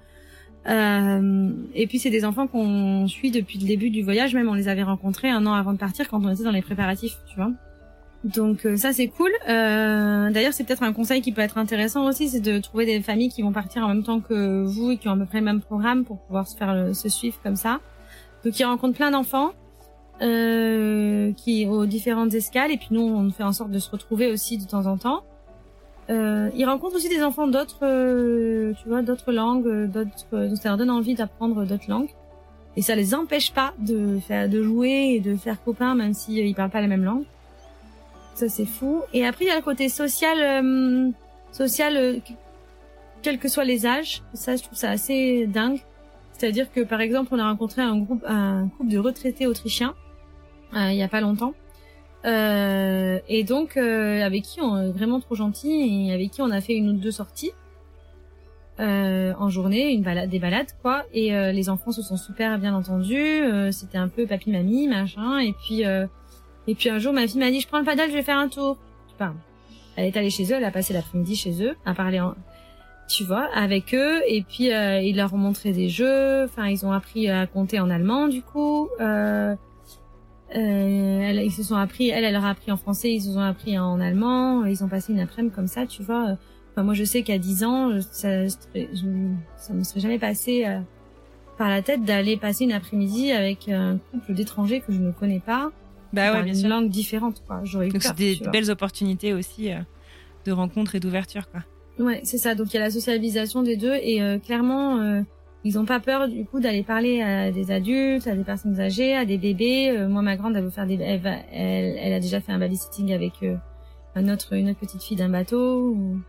[0.68, 4.54] Euh, et puis c'est des enfants qu'on suit depuis le début du voyage, même on
[4.54, 7.34] les avait rencontrés un an avant de partir quand on était dans les préparatifs, tu
[7.34, 7.50] vois.
[8.22, 9.32] Donc euh, ça c'est cool.
[9.48, 13.00] Euh, D'ailleurs c'est peut-être un conseil qui peut être intéressant aussi, c'est de trouver des
[13.02, 15.40] familles qui vont partir en même temps que vous et qui ont à peu près
[15.40, 17.80] le même programme pour pouvoir se faire le- se suivre comme ça.
[18.44, 19.50] Donc ils rencontrent plein d'enfants
[20.20, 24.30] euh, qui aux différentes escales et puis nous on fait en sorte de se retrouver
[24.30, 25.22] aussi de temps en temps.
[26.10, 30.26] Euh, ils rencontrent aussi des enfants d'autres, euh, tu vois, d'autres langues, euh, d'autres.
[30.48, 32.10] donc ça leur donne envie d'apprendre d'autres langues.
[32.76, 36.40] Et ça les empêche pas de faire, de jouer et de faire copains, même si
[36.40, 37.24] euh, ils parlent pas la même langue.
[38.34, 39.02] Ça c'est fou.
[39.12, 41.12] Et après il y a le côté social,
[41.52, 41.94] social,
[42.26, 42.32] que-
[43.22, 44.22] quels que soient les âges.
[44.34, 45.80] Ça je trouve ça assez dingue.
[46.32, 49.94] C'est-à-dire que par exemple on a rencontré un groupe, un couple de retraités autrichiens
[50.74, 51.54] il y a pas longtemps.
[52.24, 56.60] Euh, et donc euh, avec qui on vraiment trop gentil et avec qui on a
[56.60, 57.50] fait une ou deux sorties
[58.78, 61.04] euh, en journée, une balade, des balades quoi.
[61.12, 63.16] Et euh, les enfants se sont super bien entendus.
[63.16, 65.38] euh, C'était un peu papy mamie machin.
[65.38, 66.06] Et puis euh,
[66.68, 68.38] et puis un jour ma fille m'a dit je prends le paddle, je vais faire
[68.38, 68.78] un tour.
[69.18, 69.34] Pas.
[69.96, 72.34] Elle est allée chez eux, elle a passé l'après-midi chez eux à parler en
[73.08, 76.86] tu vois, avec eux, et puis euh, ils leur ont montré des jeux, enfin ils
[76.86, 79.54] ont appris à compter en allemand du coup, euh,
[80.54, 83.32] euh, elle- ils se sont appris, elle, elle leur a appris en français, ils se
[83.32, 86.36] sont appris en allemand, ils ont passé une après-midi comme ça, tu vois.
[86.72, 88.50] Enfin, moi je sais qu'à 10 ans, ça, je,
[89.56, 90.80] ça me serait jamais passé euh,
[91.58, 95.40] par la tête d'aller passer une après-midi avec un couple d'étrangers que je ne connais
[95.40, 95.70] pas,
[96.12, 96.68] Bah ouais, dans bien une sûr.
[96.68, 97.60] langue différente, quoi.
[97.64, 99.76] J'aurais eu Donc c'est des belles opportunités aussi euh,
[100.46, 101.60] de rencontres et d'ouverture quoi.
[101.98, 102.54] Ouais, c'est ça.
[102.54, 105.20] Donc il y a la socialisation des deux et euh, clairement, euh,
[105.64, 109.14] ils ont pas peur du coup d'aller parler à des adultes, à des personnes âgées,
[109.14, 109.90] à des bébés.
[109.90, 112.52] Euh, moi, ma grande, elle veut faire des, elle, va- elle, elle a déjà fait
[112.52, 113.56] un babysitting avec euh,
[114.16, 115.90] un autre, une autre petite fille d'un bateau.
[115.90, 116.20] ou-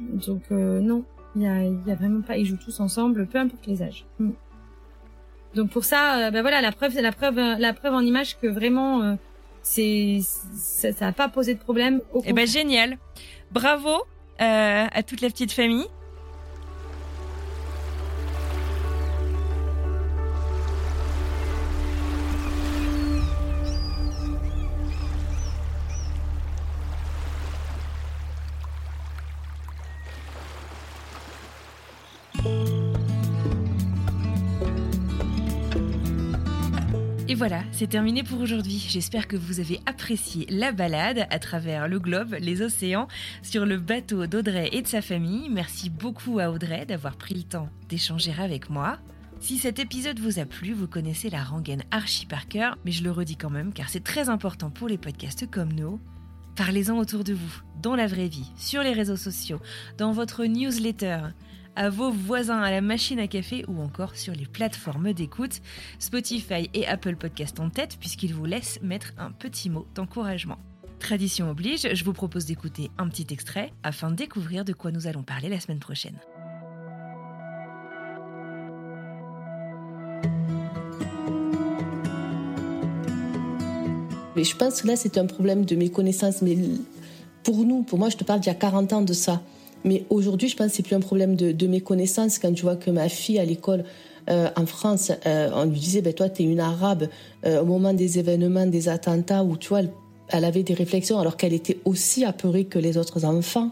[0.00, 1.04] Donc euh, non,
[1.36, 2.36] il y a, y a vraiment pas.
[2.36, 4.04] Ils jouent tous ensemble, peu importe les âges.
[4.18, 4.30] Mm.
[5.54, 8.46] Donc pour ça, euh, ben voilà, la preuve, la preuve, la preuve en image que
[8.46, 9.14] vraiment, euh,
[9.62, 12.00] c'est, ça, ça a pas posé de problème.
[12.12, 12.98] Au Eh ben génial.
[13.52, 13.88] Bravo
[14.40, 15.86] euh, à toute la petite famille.
[37.36, 38.82] Voilà, c'est terminé pour aujourd'hui.
[38.88, 43.08] J'espère que vous avez apprécié la balade à travers le globe, les océans,
[43.42, 45.50] sur le bateau d'Audrey et de sa famille.
[45.50, 48.98] Merci beaucoup à Audrey d'avoir pris le temps d'échanger avec moi.
[49.38, 53.04] Si cet épisode vous a plu, vous connaissez la rengaine archi par cœur, mais je
[53.04, 56.00] le redis quand même car c'est très important pour les podcasts comme nous.
[56.56, 59.60] Parlez-en autour de vous, dans la vraie vie, sur les réseaux sociaux,
[59.98, 61.18] dans votre newsletter,
[61.76, 65.60] à vos voisins à la machine à café ou encore sur les plateformes d'écoute,
[65.98, 70.58] Spotify et Apple Podcast en tête puisqu'ils vous laissent mettre un petit mot d'encouragement.
[70.98, 75.06] Tradition oblige, je vous propose d'écouter un petit extrait afin de découvrir de quoi nous
[75.06, 76.18] allons parler la semaine prochaine.
[84.36, 86.42] Mais je pense que là, c'est un problème de méconnaissance.
[86.42, 86.58] Mais
[87.42, 89.42] pour nous, pour moi, je te parle d'il y a 40 ans de ça.
[89.84, 92.76] Mais aujourd'hui, je pense que c'est plus un problème de, de, méconnaissance quand tu vois
[92.76, 93.84] que ma fille à l'école
[94.28, 97.08] euh, en France, euh, on lui disait, ben, toi, tu es une arabe.
[97.44, 99.82] Euh, au moment des événements, des attentats, où tu vois,
[100.28, 103.70] elle, avait des réflexions alors qu'elle était aussi apeurée que les autres enfants.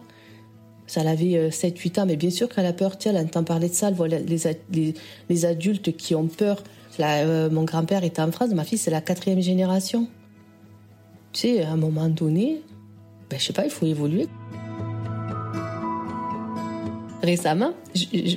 [0.87, 2.99] Ça, elle avait 7-8 ans, mais bien sûr qu'elle a peur.
[2.99, 6.63] Tiens, elle entend parler de ça, elle voit les, adultes qui ont peur.
[6.99, 10.07] Mon grand-père était en France, ma fille, c'est la quatrième génération.
[11.33, 12.61] Tu sais, à un moment donné,
[13.31, 14.29] ben, je sais pas, il faut évoluer.
[17.25, 17.73] Récemment,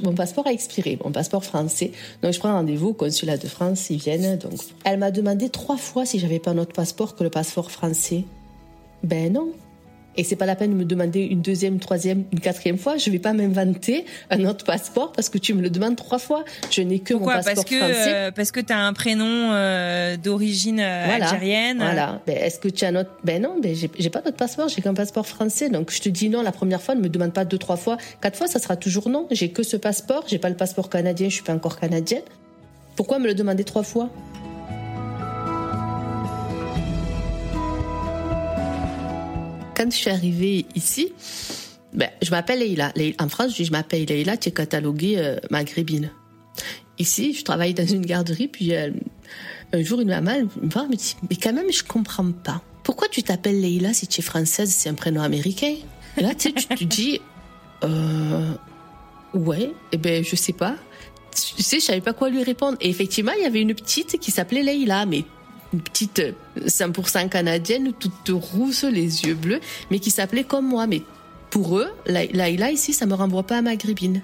[0.04, 1.92] mon passeport a expiré, mon passeport français.
[2.22, 4.38] Donc je prends rendez-vous au consulat de France, ils viennent.
[4.38, 4.54] Donc
[4.86, 8.24] elle m'a demandé trois fois si j'avais pas un autre passeport que le passeport français.
[9.04, 9.52] Ben non,
[10.18, 12.98] et c'est pas la peine de me demander une deuxième, troisième, une quatrième fois.
[12.98, 16.44] Je vais pas m'inventer un autre passeport parce que tu me le demandes trois fois.
[16.72, 17.38] Je n'ai que Pourquoi?
[17.38, 18.14] Mon passeport parce que, français.
[18.14, 21.30] Euh, parce que tu as un prénom euh, d'origine euh, voilà.
[21.30, 21.78] algérienne.
[21.78, 22.22] Voilà.
[22.26, 24.68] Ben, Est-ce que tu as un autre Ben non, ben, j'ai pas d'autre passeport.
[24.70, 25.70] J'ai qu'un passeport français.
[25.70, 26.96] Donc je te dis non la première fois.
[26.96, 28.48] Ne me demande pas deux, trois fois, quatre fois.
[28.48, 29.28] Ça sera toujours non.
[29.32, 30.24] J'ai que ce passeport.
[30.28, 31.30] J'ai pas le passeport canadien.
[31.30, 32.24] Je suis pas encore canadienne.
[32.96, 34.10] Pourquoi me le demander trois fois?
[39.78, 41.14] Quand je suis arrivée ici,
[41.94, 42.92] ben, je m'appelle Leïla.
[43.20, 46.12] En France, je je m'appelle Leïla, tu es cataloguée euh, maghrébine.
[46.98, 48.90] Ici, je travaille dans une garderie, puis euh,
[49.72, 52.62] un jour, une maman me voit, dit Mais quand même, je comprends pas.
[52.84, 55.76] Pourquoi tu t'appelles Leïla si tu es française, c'est un prénom américain?
[56.18, 57.22] Là, tu te dis
[57.84, 58.54] euh,
[59.36, 60.76] Ouais, eh ben, je sais pas.
[61.56, 62.78] Tu sais, je savais pas quoi lui répondre.
[62.82, 65.24] Et effectivement, il y avait une petite qui s'appelait Leïla, mais
[65.74, 66.22] une petite
[66.60, 69.60] 100% canadienne, toute rousse, les yeux bleus,
[69.92, 70.88] mais qui s'appelait comme moi.
[70.88, 71.04] Mais
[71.50, 74.22] pour eux, Laïla ici, ça me renvoie pas à maghrébine.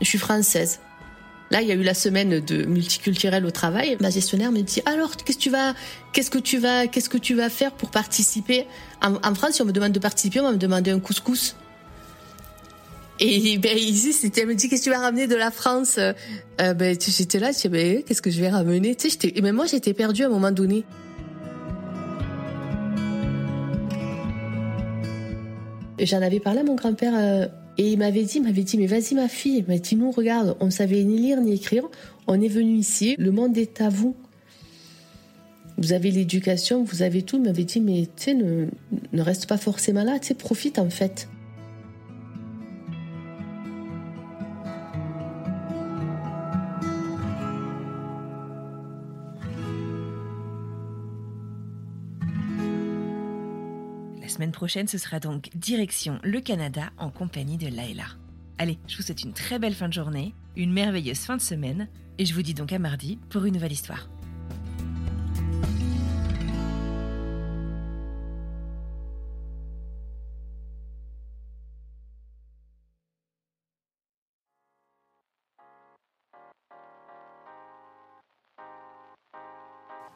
[0.00, 0.80] Je suis française.
[1.50, 3.96] Là, il y a eu la semaine de multiculturel au travail.
[4.00, 5.74] Ma gestionnaire me dit alors qu'est-ce que tu vas,
[6.12, 8.66] qu'est-ce que tu vas, qu'est-ce que tu vas faire pour participer?
[9.00, 11.56] En, en, France, si on me demande de participer, on va me demander un couscous.
[13.20, 15.98] Et ben, ici, c'était, elle me dit, qu'est-ce que tu vas ramener de la France?
[15.98, 18.94] Euh, ben, J'étais là, je dis, ben, qu'est-ce que je vais ramener?
[18.94, 20.84] Tu sais, Et même moi, j'étais perdue à un moment donné.
[25.98, 27.46] J'en avais parlé à mon grand-père euh,
[27.76, 30.56] et il m'avait dit, m'avait dit, mais vas-y ma fille, il m'a dit, nous regarde,
[30.60, 31.84] on ne savait ni lire ni écrire,
[32.28, 34.14] on est venu ici, le monde est à vous.
[35.76, 37.36] Vous avez l'éducation, vous avez tout.
[37.36, 38.66] Il m'avait dit, mais tu sais, ne,
[39.12, 41.28] ne reste pas forcément là, tu sais, profite en fait.
[54.38, 58.04] Semaine prochaine, ce sera donc direction le Canada en compagnie de Laila.
[58.58, 61.88] Allez, je vous souhaite une très belle fin de journée, une merveilleuse fin de semaine,
[62.18, 64.08] et je vous dis donc à mardi pour une nouvelle histoire.